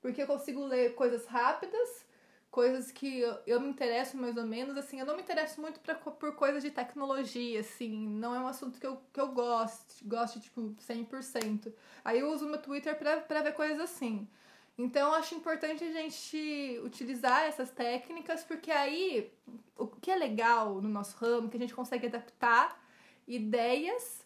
porque 0.02 0.22
eu 0.24 0.28
consigo 0.28 0.65
ler 0.65 0.94
coisas 0.94 1.26
rápidas, 1.26 2.06
coisas 2.52 2.92
que 2.92 3.20
eu, 3.20 3.38
eu 3.46 3.62
me 3.62 3.70
interesso 3.70 4.18
mais 4.18 4.36
ou 4.38 4.46
menos. 4.46 4.78
Assim, 4.78 5.00
eu 5.00 5.06
não 5.06 5.16
me 5.16 5.22
interesso 5.22 5.62
muito 5.62 5.80
pra, 5.80 5.96
por 5.96 6.36
coisas 6.36 6.64
de 6.64 6.72
tecnologia, 6.72 7.60
assim, 7.60 8.08
não 8.08 8.34
é 8.36 8.40
um 8.40 8.48
assunto 8.48 8.80
que 8.80 8.88
eu, 8.88 9.02
que 9.14 9.20
eu 9.22 9.32
gosto, 9.32 9.96
gosto, 10.06 10.40
tipo, 10.40 10.76
100%. 10.80 11.74
Aí 12.04 12.20
eu 12.20 12.32
uso 12.32 12.46
o 12.46 12.50
meu 12.50 12.62
Twitter 12.62 12.98
pra, 12.98 13.18
pra 13.22 13.42
ver 13.42 13.54
coisas 13.54 13.80
assim. 13.80 14.28
Então, 14.78 15.10
eu 15.10 15.16
acho 15.16 15.36
importante 15.36 15.84
a 15.84 15.92
gente 15.92 16.80
utilizar 16.86 17.44
essas 17.44 17.70
técnicas, 17.70 18.46
porque 18.46 18.72
aí 18.72 19.30
o 19.78 19.88
que 19.88 20.10
é 20.10 20.16
legal 20.16 20.82
no 20.82 20.88
nosso 20.88 21.18
ramo, 21.18 21.48
é 21.48 21.52
que 21.52 21.58
a 21.58 21.60
gente 21.60 21.74
consegue 21.74 22.08
adaptar 22.08 22.82
ideias 23.28 24.26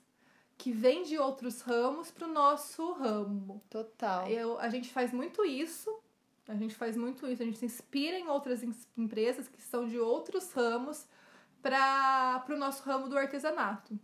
que 0.57 0.71
vêm 0.71 1.03
de 1.03 1.17
outros 1.17 1.61
ramos 1.61 2.11
para 2.11 2.27
o 2.27 2.31
nosso 2.31 2.93
ramo. 2.93 3.63
Total. 3.69 4.27
Eu, 4.27 4.59
a 4.59 4.69
gente 4.69 4.89
faz 4.89 5.11
muito 5.11 5.43
isso, 5.43 5.93
a 6.47 6.55
gente 6.55 6.75
faz 6.75 6.95
muito 6.97 7.27
isso, 7.27 7.41
a 7.41 7.45
gente 7.45 7.57
se 7.57 7.65
inspira 7.65 8.17
em 8.17 8.27
outras 8.27 8.61
empresas 8.97 9.47
que 9.47 9.61
são 9.61 9.87
de 9.87 9.97
outros 9.97 10.51
ramos 10.51 11.05
para 11.61 12.45
o 12.49 12.57
nosso 12.57 12.83
ramo 12.83 13.07
do 13.07 13.17
artesanato. 13.17 13.97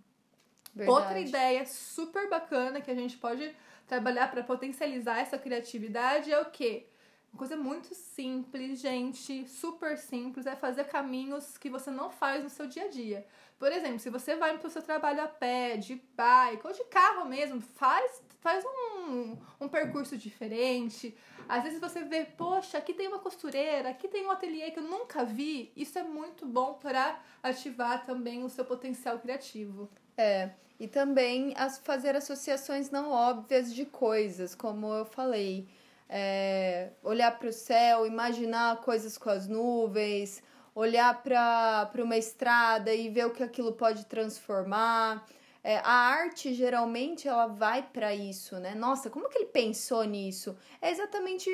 Verdade. 0.74 1.00
Outra 1.00 1.20
ideia 1.20 1.66
super 1.66 2.30
bacana 2.30 2.82
que 2.82 2.90
a 2.90 2.96
gente 2.96 3.18
pode 3.18 3.56
trabalhar 3.88 4.30
para 4.32 4.44
potencializar 4.44 5.20
essa 5.20 5.38
criatividade 5.38 6.32
é 6.32 6.40
o 6.40 6.50
quê? 6.52 6.89
Uma 7.32 7.38
coisa 7.38 7.56
muito 7.56 7.94
simples, 7.94 8.80
gente, 8.80 9.48
super 9.48 9.98
simples, 9.98 10.46
é 10.46 10.56
fazer 10.56 10.86
caminhos 10.86 11.58
que 11.58 11.70
você 11.70 11.90
não 11.92 12.10
faz 12.10 12.44
no 12.44 12.50
seu 12.50 12.68
dia 12.68 12.86
a 12.86 12.88
dia. 12.88 13.26
Por 13.58 13.72
exemplo, 13.72 14.00
se 14.00 14.10
você 14.10 14.36
vai 14.36 14.58
para 14.58 14.68
o 14.68 14.72
seu 14.72 14.82
trabalho 14.82 15.22
a 15.22 15.28
pé, 15.28 15.78
de 15.78 16.02
bike 16.16 16.66
ou 16.66 16.74
de 16.74 16.84
carro 16.86 17.26
mesmo, 17.26 17.62
faz, 17.62 18.24
faz 18.40 18.64
um, 18.66 19.38
um 19.60 19.68
percurso 19.68 20.18
diferente. 20.18 21.16
Às 21.48 21.64
vezes 21.64 21.80
você 21.80 22.04
vê, 22.04 22.26
poxa, 22.26 22.78
aqui 22.78 22.94
tem 22.94 23.08
uma 23.08 23.20
costureira, 23.20 23.90
aqui 23.90 24.08
tem 24.08 24.26
um 24.26 24.32
ateliê 24.32 24.72
que 24.72 24.80
eu 24.80 24.84
nunca 24.84 25.26
vi. 25.26 25.72
Isso 25.76 26.00
é 26.00 26.04
muito 26.04 26.46
bom 26.46 26.76
para 26.76 27.22
ativar 27.44 28.06
também 28.06 28.44
o 28.44 28.50
seu 28.50 28.64
potencial 28.64 29.20
criativo. 29.20 29.90
É, 30.18 30.52
e 30.80 30.88
também 30.88 31.54
as, 31.58 31.78
fazer 31.80 32.16
associações 32.16 32.90
não 32.90 33.12
óbvias 33.12 33.74
de 33.74 33.86
coisas, 33.86 34.56
como 34.56 34.94
eu 34.94 35.06
falei. 35.06 35.68
É, 36.10 36.90
olhar 37.04 37.38
para 37.38 37.50
o 37.50 37.54
céu, 37.54 38.06
imaginar 38.06 38.82
coisas 38.82 39.18
com 39.18 39.30
as 39.30 39.48
nuvens, 39.48 40.42
olhar 40.74 41.22
para 41.22 42.04
uma 42.04 42.18
estrada 42.18 42.94
e 42.94 43.10
ver 43.10 43.28
o 43.28 43.32
que 43.32 43.44
aquilo 43.44 43.74
pode 43.74 44.06
transformar. 44.06 45.26
É, 45.64 45.78
a 45.80 45.92
arte 45.92 46.54
geralmente 46.54 47.28
ela 47.28 47.48
vai 47.48 47.84
para 47.84 48.16
isso, 48.16 48.58
né? 48.60 48.74
Nossa, 48.74 49.10
como 49.10 49.28
que 49.30 49.40
ele 49.40 49.48
pensou 49.48 50.04
nisso? 50.04 50.58
É 50.82 50.90
exatamente 50.90 51.50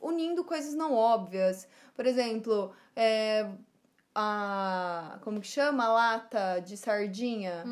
unindo 0.00 0.44
coisas 0.44 0.74
não 0.74 0.92
óbvias. 0.92 1.68
Por 1.94 2.06
exemplo, 2.06 2.72
é, 2.94 3.48
a 4.14 5.18
como 5.22 5.40
que 5.40 5.46
chama 5.46 5.84
a 5.84 5.92
lata 5.92 6.60
de 6.60 6.76
sardinha? 6.76 7.62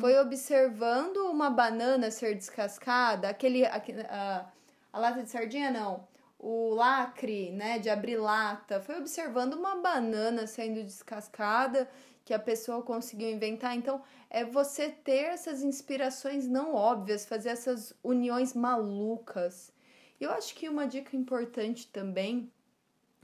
Foi 0.00 0.18
observando 0.18 1.18
uma 1.28 1.50
banana 1.50 2.10
ser 2.10 2.34
descascada, 2.34 3.28
aquele, 3.28 3.66
aquele 3.66 4.00
a, 4.02 4.46
a 4.92 4.98
lata 4.98 5.22
de 5.22 5.30
sardinha 5.30 5.70
não, 5.70 6.06
o 6.38 6.70
lacre, 6.74 7.50
né, 7.50 7.78
de 7.78 7.90
abrir 7.90 8.16
lata. 8.16 8.80
Foi 8.80 8.96
observando 8.98 9.54
uma 9.54 9.76
banana 9.76 10.46
sendo 10.46 10.82
descascada 10.82 11.88
que 12.24 12.32
a 12.32 12.38
pessoa 12.38 12.82
conseguiu 12.82 13.30
inventar. 13.30 13.74
Então, 13.74 14.02
é 14.30 14.44
você 14.44 14.90
ter 14.90 15.24
essas 15.24 15.62
inspirações 15.62 16.46
não 16.46 16.74
óbvias, 16.74 17.26
fazer 17.26 17.48
essas 17.48 17.94
uniões 18.04 18.54
malucas. 18.54 19.72
Eu 20.20 20.30
acho 20.32 20.54
que 20.54 20.68
uma 20.68 20.86
dica 20.86 21.16
importante 21.16 21.88
também, 21.88 22.52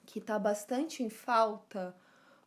que 0.07 0.21
tá 0.21 0.39
bastante 0.39 1.03
em 1.03 1.11
falta 1.11 1.95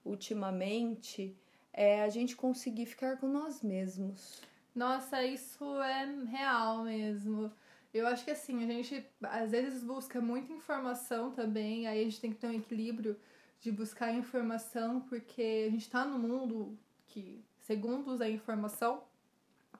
ultimamente, 0.04 1.38
é 1.72 2.02
a 2.02 2.10
gente 2.10 2.36
conseguir 2.36 2.88
ficar 2.88 3.18
com 3.18 3.28
nós 3.28 3.62
mesmos. 3.62 4.42
Nossa, 4.74 5.24
isso 5.24 5.64
é 5.82 6.06
real 6.26 6.84
mesmo. 6.84 7.52
Eu 7.94 8.06
acho 8.08 8.26
que 8.26 8.32
assim, 8.32 8.64
a 8.64 8.68
gente 8.68 9.06
às 9.24 9.52
vezes 9.52 9.84
busca 9.84 10.22
muita 10.22 10.52
informação 10.52 11.32
também, 11.32 11.88
aí 11.88 12.02
a 12.02 12.04
gente 12.04 12.22
tem 12.22 12.32
que 12.32 12.38
ter 12.38 12.48
um 12.48 12.54
equilíbrio 12.54 13.18
de 13.60 13.72
buscar 13.72 14.14
informação, 14.14 15.02
porque 15.02 15.66
a 15.68 15.72
gente 15.72 15.90
tá 15.90 16.06
num 16.06 16.20
mundo 16.20 16.78
que 17.08 17.44
segundos 17.60 18.22
é 18.22 18.30
informação. 18.30 19.04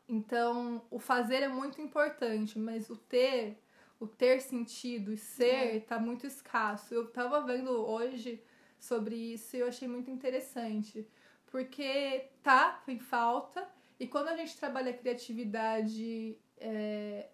Então, 0.10 0.86
o 0.90 1.00
fazer 1.00 1.44
é 1.44 1.48
muito 1.48 1.82
importante, 1.82 2.58
mas 2.58 2.90
o 2.90 2.96
ter 2.96 3.58
o 4.00 4.08
ter 4.08 4.42
sentido 4.42 5.12
e 5.12 5.18
ser 5.18 5.82
tá 5.86 6.00
muito 6.00 6.28
escasso. 6.28 6.94
Eu 6.94 7.08
tava 7.08 7.42
vendo 7.42 7.72
hoje 7.72 8.42
sobre 8.80 9.16
isso 9.16 9.56
e 9.56 9.60
eu 9.60 9.68
achei 9.68 9.88
muito 9.88 10.12
interessante. 10.12 11.08
Porque 11.48 12.30
tá 12.44 12.84
em 12.88 13.00
falta, 13.00 13.68
e 14.00 14.06
quando 14.08 14.28
a 14.28 14.36
gente 14.36 14.58
trabalha 14.58 14.92
a 14.92 14.98
criatividade 14.98 16.38
é, 16.58 17.30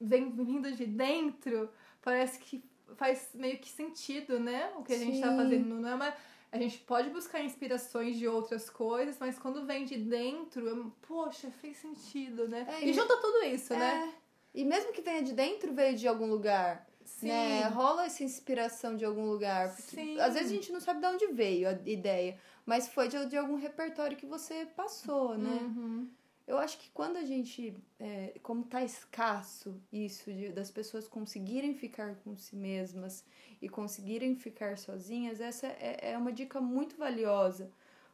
vem 0.00 0.30
vindo 0.30 0.70
de 0.72 0.86
dentro, 0.86 1.70
parece 2.02 2.38
que 2.38 2.62
faz 2.96 3.30
meio 3.34 3.58
que 3.58 3.68
sentido, 3.68 4.38
né? 4.38 4.72
O 4.76 4.82
que 4.82 4.92
a 4.92 4.98
gente 4.98 5.20
tá 5.20 5.34
fazendo. 5.34 5.74
Não 5.74 5.88
é 5.88 5.94
uma, 5.94 6.14
a 6.52 6.58
gente 6.58 6.78
pode 6.78 7.10
buscar 7.10 7.42
inspirações 7.42 8.16
de 8.16 8.26
outras 8.26 8.70
coisas, 8.70 9.16
mas 9.18 9.38
quando 9.38 9.66
vem 9.66 9.84
de 9.84 9.96
dentro, 9.96 10.66
eu, 10.66 10.92
poxa, 11.02 11.50
fez 11.60 11.76
sentido, 11.76 12.48
né? 12.48 12.66
É, 12.68 12.84
e, 12.84 12.92
junta 12.92 13.16
tudo 13.16 13.44
isso, 13.44 13.72
né? 13.74 13.78
é. 13.78 14.06
né? 14.06 14.14
E 14.54 14.64
mesmo 14.64 14.92
que 14.92 15.02
venha 15.02 15.22
de 15.22 15.32
dentro, 15.32 15.74
veio 15.74 15.96
de 15.96 16.08
algum 16.08 16.26
lugar. 16.26 16.86
Sim. 17.04 17.28
Né? 17.28 17.68
Rola 17.68 18.06
essa 18.06 18.24
inspiração 18.24 18.96
de 18.96 19.04
algum 19.04 19.26
lugar. 19.26 19.68
Sim. 19.70 20.18
Às 20.18 20.34
vezes 20.34 20.50
a 20.50 20.54
gente 20.54 20.72
não 20.72 20.80
sabe 20.80 21.00
de 21.00 21.06
onde 21.06 21.26
veio 21.28 21.68
a 21.68 21.72
ideia, 21.84 22.38
mas 22.64 22.88
foi 22.88 23.08
de, 23.08 23.26
de 23.26 23.36
algum 23.36 23.56
repertório 23.56 24.16
que 24.16 24.26
você 24.26 24.66
passou, 24.74 25.36
né? 25.36 25.58
Uhum. 25.62 26.08
Eu 26.46 26.58
acho 26.58 26.78
que 26.78 26.88
quando 26.90 27.16
a 27.16 27.24
gente, 27.24 27.76
é, 27.98 28.38
como 28.42 28.62
tá 28.64 28.84
escasso 28.84 29.80
isso, 29.92 30.32
de, 30.32 30.50
das 30.50 30.70
pessoas 30.70 31.08
conseguirem 31.08 31.74
ficar 31.74 32.14
com 32.22 32.36
si 32.36 32.54
mesmas 32.54 33.24
e 33.60 33.68
conseguirem 33.68 34.36
ficar 34.36 34.78
sozinhas, 34.78 35.40
essa 35.40 35.66
é, 35.66 36.12
é 36.12 36.18
uma 36.18 36.32
dica 36.32 36.60
muito 36.60 36.96
valiosa, 36.96 37.70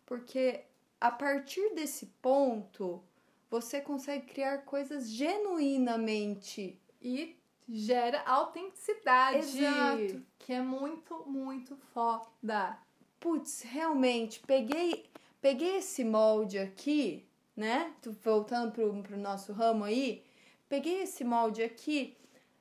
porque 0.06 0.64
a 0.98 1.10
partir 1.10 1.74
desse 1.74 2.06
ponto 2.22 3.02
você 3.50 3.82
consegue 3.82 4.24
criar 4.32 4.58
coisas 4.64 5.10
genuinamente 5.10 6.80
e 7.02 7.36
gera 7.68 8.22
autenticidade. 8.22 9.58
Exato. 9.58 10.22
Que 10.38 10.54
é 10.54 10.62
muito, 10.62 11.22
muito 11.26 11.76
foda. 11.92 12.78
Putz, 13.20 13.60
realmente, 13.62 14.40
peguei, 14.40 15.04
peguei 15.40 15.76
esse 15.76 16.02
molde 16.02 16.58
aqui, 16.58 17.26
né? 17.56 17.92
Voltando 18.22 18.72
pro, 18.72 19.02
pro 19.02 19.16
nosso 19.16 19.52
ramo 19.52 19.84
aí, 19.84 20.22
peguei 20.68 21.02
esse 21.02 21.24
molde 21.24 21.62
aqui. 21.62 22.16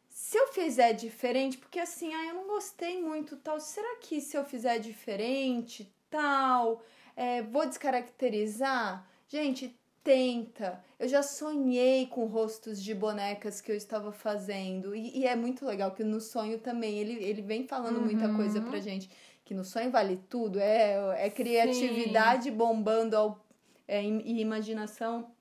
Se 0.10 0.38
eu 0.38 0.48
fizer 0.48 0.94
diferente, 0.94 1.58
porque 1.58 1.80
assim, 1.80 2.14
ah, 2.14 2.26
eu 2.28 2.36
não 2.36 2.48
gostei 2.48 3.02
muito 3.02 3.38
tal, 3.38 3.60
será 3.60 3.98
que 3.98 4.20
se 4.20 4.38
eu 4.38 4.44
fizer 4.44 4.78
diferente, 4.78 5.90
tal, 6.10 6.84
é, 7.16 7.42
vou 7.42 7.66
descaracterizar? 7.66 9.08
Gente, 9.28 9.74
tenta. 10.04 10.84
Eu 11.00 11.08
já 11.08 11.24
sonhei 11.24 12.08
com 12.08 12.26
rostos 12.26 12.82
de 12.84 12.94
bonecas 12.94 13.62
que 13.62 13.72
eu 13.72 13.76
estava 13.76 14.12
fazendo. 14.12 14.96
E, 14.96 15.20
e 15.20 15.26
é 15.26 15.36
muito 15.36 15.66
legal 15.66 15.92
que 15.92 16.04
no 16.04 16.20
sonho 16.20 16.60
também 16.60 16.98
ele, 16.98 17.24
ele 17.24 17.42
vem 17.42 17.68
falando 17.68 17.98
uhum. 17.98 18.06
muita 18.06 18.34
coisa 18.34 18.62
pra 18.62 18.80
gente. 18.80 19.10
Que 19.44 19.54
no 19.54 19.64
sonho 19.64 19.92
vale 19.92 20.20
tudo. 20.30 20.60
É, 20.60 21.26
é 21.26 21.30
criatividade 21.30 22.46
Sim. 22.46 22.56
bombando 22.56 23.16
ao, 23.16 23.46
é, 23.92 24.04
e 24.04 24.40
imaginação 24.40 25.32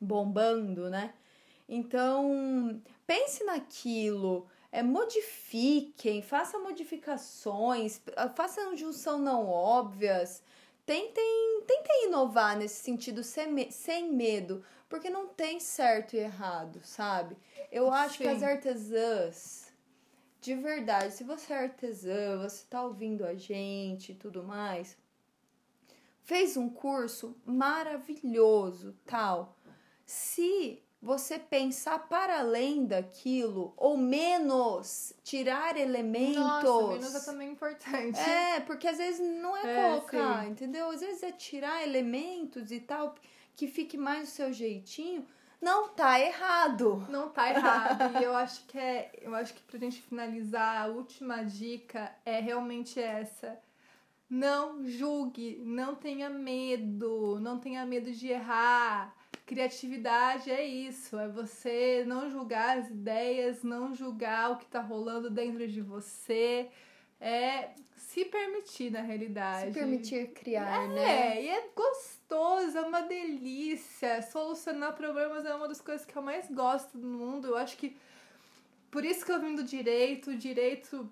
bombando, 0.00 0.88
né? 0.88 1.12
Então, 1.68 2.80
pense 3.06 3.44
naquilo. 3.44 4.48
É, 4.72 4.82
modifiquem, 4.82 6.20
façam 6.20 6.64
modificações, 6.64 8.00
façam 8.34 8.76
junção 8.76 9.18
não 9.18 9.46
óbvias 9.46 10.42
tentem, 10.86 11.62
tentem 11.66 12.06
inovar 12.06 12.56
nesse 12.56 12.82
sentido 12.82 13.22
sem, 13.22 13.70
sem 13.70 14.12
medo, 14.12 14.64
porque 14.88 15.08
não 15.08 15.28
tem 15.28 15.58
certo 15.58 16.14
e 16.14 16.18
errado, 16.18 16.80
sabe? 16.82 17.36
Eu 17.70 17.90
acho 17.92 18.18
Sim. 18.18 18.24
que 18.24 18.28
as 18.28 18.42
artesãs, 18.42 19.72
de 20.40 20.54
verdade, 20.54 21.12
se 21.12 21.24
você 21.24 21.52
é 21.52 21.58
artesã, 21.58 22.38
você 22.38 22.64
tá 22.68 22.82
ouvindo 22.82 23.24
a 23.24 23.34
gente 23.34 24.12
e 24.12 24.14
tudo 24.14 24.42
mais, 24.42 24.96
fez 26.24 26.56
um 26.56 26.68
curso 26.68 27.36
maravilhoso, 27.44 28.96
tal. 29.06 29.56
Se 30.04 30.82
você 31.00 31.38
pensar 31.38 32.08
para 32.08 32.40
além 32.40 32.86
daquilo, 32.86 33.74
ou 33.76 33.96
menos, 33.96 35.12
tirar 35.22 35.76
elementos. 35.76 36.36
Nossa, 36.36 36.88
menos 36.88 37.14
é 37.14 37.20
também 37.20 37.50
importante. 37.52 38.18
É, 38.18 38.60
porque 38.60 38.88
às 38.88 38.96
vezes 38.96 39.20
não 39.20 39.54
é, 39.54 39.60
é 39.60 39.82
colocar, 39.82 40.44
sim. 40.44 40.50
entendeu? 40.50 40.88
Às 40.88 41.00
vezes 41.00 41.22
é 41.22 41.30
tirar 41.30 41.82
elementos 41.82 42.70
e 42.70 42.80
tal, 42.80 43.14
que 43.54 43.68
fique 43.68 43.98
mais 43.98 44.30
o 44.30 44.32
seu 44.32 44.52
jeitinho. 44.52 45.26
Não 45.60 45.88
tá 45.88 46.18
errado. 46.20 47.06
Não 47.10 47.28
tá 47.28 47.50
errado. 47.50 48.18
e 48.20 48.24
eu 48.24 48.34
acho 48.34 48.64
que 48.66 48.78
é. 48.78 49.12
Eu 49.20 49.34
acho 49.34 49.54
que 49.54 49.62
pra 49.62 49.78
gente 49.78 50.00
finalizar, 50.00 50.82
a 50.82 50.86
última 50.86 51.42
dica 51.42 52.14
é 52.24 52.40
realmente 52.40 52.98
essa. 53.00 53.58
Não 54.28 54.86
julgue, 54.86 55.60
não 55.64 55.94
tenha 55.94 56.30
medo, 56.30 57.38
não 57.40 57.58
tenha 57.58 57.84
medo 57.84 58.10
de 58.10 58.28
errar 58.28 59.14
Criatividade 59.46 60.50
é 60.50 60.64
isso, 60.64 61.18
é 61.18 61.28
você 61.28 62.02
não 62.06 62.30
julgar 62.30 62.78
as 62.78 62.88
ideias, 62.88 63.62
não 63.62 63.94
julgar 63.94 64.52
o 64.52 64.56
que 64.56 64.64
tá 64.64 64.80
rolando 64.80 65.28
dentro 65.28 65.68
de 65.68 65.82
você, 65.82 66.70
é 67.20 67.72
se 67.94 68.24
permitir 68.24 68.90
na 68.90 69.02
realidade. 69.02 69.66
Se 69.66 69.78
permitir 69.78 70.28
criar, 70.28 70.84
é, 70.84 70.88
né? 70.88 71.36
É, 71.36 71.42
e 71.42 71.48
é 71.50 71.68
gostoso, 71.76 72.78
é 72.78 72.80
uma 72.80 73.02
delícia. 73.02 74.22
Solucionar 74.22 74.94
problemas 74.94 75.44
é 75.44 75.54
uma 75.54 75.68
das 75.68 75.80
coisas 75.80 76.06
que 76.06 76.16
eu 76.16 76.22
mais 76.22 76.50
gosto 76.50 76.96
no 76.96 77.18
mundo. 77.18 77.48
Eu 77.48 77.56
acho 77.58 77.76
que 77.76 77.94
por 78.90 79.04
isso 79.04 79.26
que 79.26 79.32
eu 79.32 79.40
vim 79.40 79.54
do 79.54 79.62
direito, 79.62 80.30
o 80.30 80.36
direito 80.38 81.06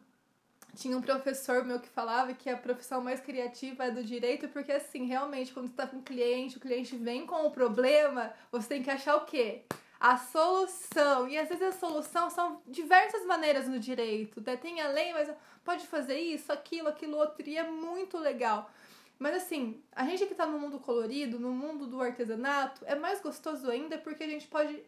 tinha 0.74 0.96
um 0.96 1.02
professor 1.02 1.64
meu 1.64 1.78
que 1.78 1.88
falava 1.88 2.32
que 2.32 2.48
a 2.48 2.56
profissão 2.56 3.00
mais 3.02 3.20
criativa 3.20 3.84
é 3.84 3.90
do 3.90 4.02
direito, 4.02 4.48
porque 4.48 4.72
assim, 4.72 5.06
realmente, 5.06 5.52
quando 5.52 5.68
você 5.68 5.74
tá 5.74 5.86
com 5.86 5.98
um 5.98 6.02
cliente, 6.02 6.56
o 6.56 6.60
cliente 6.60 6.96
vem 6.96 7.26
com 7.26 7.46
o 7.46 7.50
problema, 7.50 8.32
você 8.50 8.68
tem 8.68 8.82
que 8.82 8.90
achar 8.90 9.16
o 9.16 9.24
quê? 9.24 9.62
A 10.00 10.16
solução. 10.16 11.28
E 11.28 11.38
às 11.38 11.48
vezes 11.48 11.62
a 11.62 11.72
solução 11.72 12.30
são 12.30 12.62
diversas 12.66 13.24
maneiras 13.26 13.68
no 13.68 13.78
direito. 13.78 14.40
Tem 14.40 14.80
a 14.80 14.88
lei, 14.88 15.12
mas 15.12 15.30
pode 15.64 15.86
fazer 15.86 16.18
isso, 16.18 16.50
aquilo, 16.52 16.88
aquilo 16.88 17.16
outro, 17.16 17.48
e 17.48 17.56
é 17.56 17.62
muito 17.62 18.18
legal. 18.18 18.70
Mas 19.18 19.36
assim, 19.36 19.80
a 19.94 20.04
gente 20.04 20.26
que 20.26 20.34
tá 20.34 20.46
no 20.46 20.58
mundo 20.58 20.80
colorido, 20.80 21.38
no 21.38 21.52
mundo 21.52 21.86
do 21.86 22.00
artesanato, 22.00 22.84
é 22.86 22.96
mais 22.96 23.20
gostoso 23.20 23.70
ainda 23.70 23.96
porque 23.98 24.24
a 24.24 24.28
gente 24.28 24.48
pode 24.48 24.82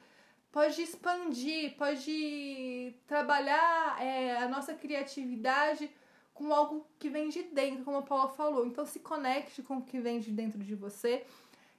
pode 0.54 0.80
expandir, 0.80 1.74
pode 1.76 2.94
trabalhar 3.08 4.00
é, 4.00 4.36
a 4.36 4.46
nossa 4.46 4.72
criatividade 4.72 5.90
com 6.32 6.54
algo 6.54 6.86
que 6.96 7.10
vem 7.10 7.28
de 7.28 7.42
dentro, 7.42 7.84
como 7.84 7.96
a 7.96 8.02
Paula 8.02 8.28
falou. 8.28 8.64
Então 8.64 8.86
se 8.86 9.00
conecte 9.00 9.64
com 9.64 9.78
o 9.78 9.82
que 9.82 9.98
vem 9.98 10.20
de 10.20 10.30
dentro 10.30 10.60
de 10.62 10.76
você 10.76 11.26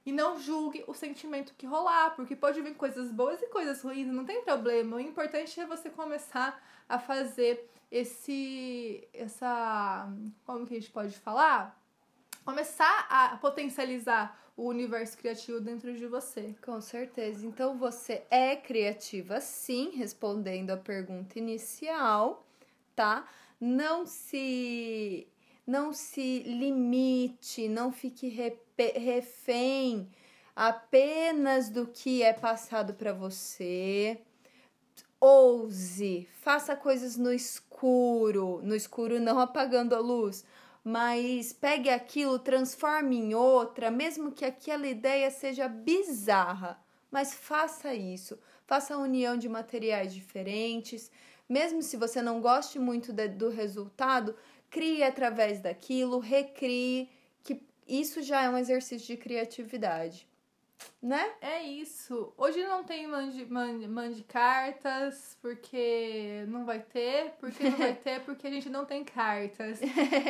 e 0.04 0.12
não 0.12 0.38
julgue 0.38 0.84
o 0.86 0.92
sentimento 0.92 1.54
que 1.56 1.64
rolar, 1.66 2.10
porque 2.16 2.36
pode 2.36 2.60
vir 2.60 2.74
coisas 2.74 3.10
boas 3.10 3.40
e 3.40 3.46
coisas 3.46 3.80
ruins, 3.80 4.08
não 4.08 4.26
tem 4.26 4.44
problema. 4.44 4.96
O 4.96 5.00
importante 5.00 5.58
é 5.58 5.64
você 5.64 5.88
começar 5.88 6.62
a 6.86 6.98
fazer 6.98 7.70
esse 7.90 9.08
essa 9.14 10.06
como 10.44 10.66
que 10.66 10.74
a 10.76 10.78
gente 10.78 10.92
pode 10.92 11.18
falar? 11.18 11.80
Começar 12.44 13.06
a 13.08 13.38
potencializar 13.38 14.38
o 14.56 14.68
universo 14.68 15.18
criativo 15.18 15.60
dentro 15.60 15.94
de 15.94 16.06
você. 16.06 16.54
Com 16.64 16.80
certeza. 16.80 17.46
Então 17.46 17.76
você 17.76 18.22
é 18.30 18.56
criativa, 18.56 19.40
sim, 19.40 19.90
respondendo 19.94 20.70
a 20.70 20.76
pergunta 20.76 21.38
inicial, 21.38 22.46
tá? 22.94 23.28
Não 23.60 24.06
se 24.06 25.28
não 25.66 25.92
se 25.92 26.40
limite, 26.44 27.68
não 27.68 27.90
fique 27.90 28.28
refém 28.78 30.08
apenas 30.54 31.68
do 31.68 31.86
que 31.88 32.22
é 32.22 32.32
passado 32.32 32.94
para 32.94 33.12
você. 33.12 34.20
Ouse, 35.20 36.28
faça 36.40 36.76
coisas 36.76 37.16
no 37.16 37.32
escuro, 37.32 38.60
no 38.62 38.76
escuro 38.76 39.18
não 39.18 39.40
apagando 39.40 39.94
a 39.94 39.98
luz, 39.98 40.44
mas 40.88 41.52
pegue 41.52 41.90
aquilo, 41.90 42.38
transforme 42.38 43.16
em 43.16 43.34
outra, 43.34 43.90
mesmo 43.90 44.30
que 44.30 44.44
aquela 44.44 44.86
ideia 44.86 45.28
seja 45.32 45.66
bizarra, 45.66 46.80
mas 47.10 47.34
faça 47.34 47.92
isso. 47.92 48.38
Faça 48.68 48.94
a 48.94 48.98
união 48.98 49.36
de 49.36 49.48
materiais 49.48 50.14
diferentes, 50.14 51.10
mesmo 51.48 51.82
se 51.82 51.96
você 51.96 52.22
não 52.22 52.40
goste 52.40 52.78
muito 52.78 53.12
de, 53.12 53.26
do 53.26 53.48
resultado, 53.48 54.36
crie 54.70 55.02
através 55.02 55.58
daquilo, 55.58 56.20
recrie, 56.20 57.10
que 57.42 57.60
isso 57.88 58.22
já 58.22 58.44
é 58.44 58.48
um 58.48 58.56
exercício 58.56 59.08
de 59.08 59.16
criatividade 59.16 60.28
né? 61.00 61.32
É 61.40 61.62
isso. 61.62 62.34
Hoje 62.36 62.62
não 62.64 62.82
tem 62.84 63.06
mande, 63.06 63.46
mande, 63.46 63.86
mande 63.86 64.24
cartas, 64.24 65.38
porque 65.40 66.44
não 66.48 66.64
vai 66.64 66.80
ter, 66.80 67.34
porque 67.38 67.70
não 67.70 67.78
vai 67.78 67.94
ter, 68.02 68.24
porque 68.24 68.44
a 68.46 68.50
gente 68.50 68.68
não 68.68 68.84
tem 68.84 69.04
cartas. 69.04 69.80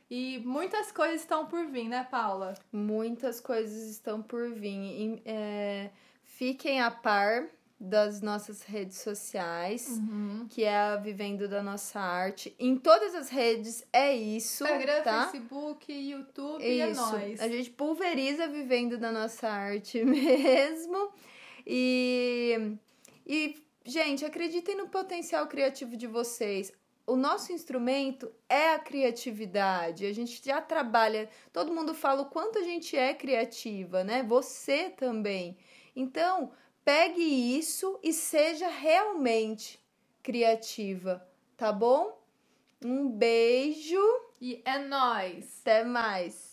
E 0.09 0.39
muitas 0.45 0.91
coisas 0.91 1.21
estão 1.21 1.45
por 1.45 1.65
vir, 1.65 1.89
né, 1.89 2.07
Paula? 2.09 2.53
Muitas 2.71 3.41
coisas 3.41 3.89
estão 3.89 4.21
por 4.21 4.49
vir. 4.51 5.21
É, 5.25 5.89
fiquem 6.23 6.81
a 6.81 6.89
par 6.89 7.49
das 7.79 8.21
nossas 8.21 8.63
redes 8.63 8.97
sociais, 8.97 9.87
uhum. 9.87 10.47
que 10.49 10.63
é 10.63 10.75
a 10.75 10.95
Vivendo 10.95 11.47
da 11.47 11.61
Nossa 11.61 11.99
Arte. 11.99 12.55
Em 12.57 12.75
todas 12.75 13.13
as 13.13 13.29
redes 13.29 13.85
é 13.93 14.15
isso. 14.15 14.63
Instagram, 14.63 15.03
tá? 15.03 15.27
Facebook, 15.27 15.93
YouTube 15.93 16.63
isso. 16.63 16.67
e 16.67 16.79
é 16.81 16.93
nóis. 16.93 17.39
A 17.39 17.47
gente 17.47 17.69
pulveriza 17.69 18.47
Vivendo 18.47 18.97
da 18.97 19.11
Nossa 19.11 19.47
Arte 19.47 20.01
mesmo. 20.05 21.11
E, 21.67 22.77
e, 23.25 23.55
gente, 23.85 24.25
acreditem 24.25 24.75
no 24.75 24.87
potencial 24.87 25.45
criativo 25.45 25.95
de 25.95 26.07
vocês. 26.07 26.73
O 27.05 27.15
nosso 27.15 27.53
instrumento 27.53 28.29
é 28.49 28.73
a 28.73 28.79
criatividade. 28.79 30.05
A 30.05 30.13
gente 30.13 30.41
já 30.43 30.59
trabalha. 30.61 31.29
Todo 31.53 31.73
mundo 31.73 31.93
fala 31.93 32.23
o 32.23 32.25
quanto 32.25 32.57
a 32.57 32.63
gente 32.63 32.97
é 32.97 33.13
criativa, 33.13 34.03
né? 34.03 34.23
Você 34.23 34.89
também. 34.89 35.57
Então, 35.95 36.51
Pegue 36.87 37.21
isso 37.21 37.99
e 38.01 38.13
seja 38.13 38.69
realmente 38.69 39.77
criativa, 40.23 41.21
tá 41.57 41.69
bom? 41.69 42.17
Um 42.81 43.09
beijo 43.09 43.99
e 44.39 44.61
é 44.63 44.79
nós. 44.79 45.59
Até 45.59 45.83
mais. 45.83 46.46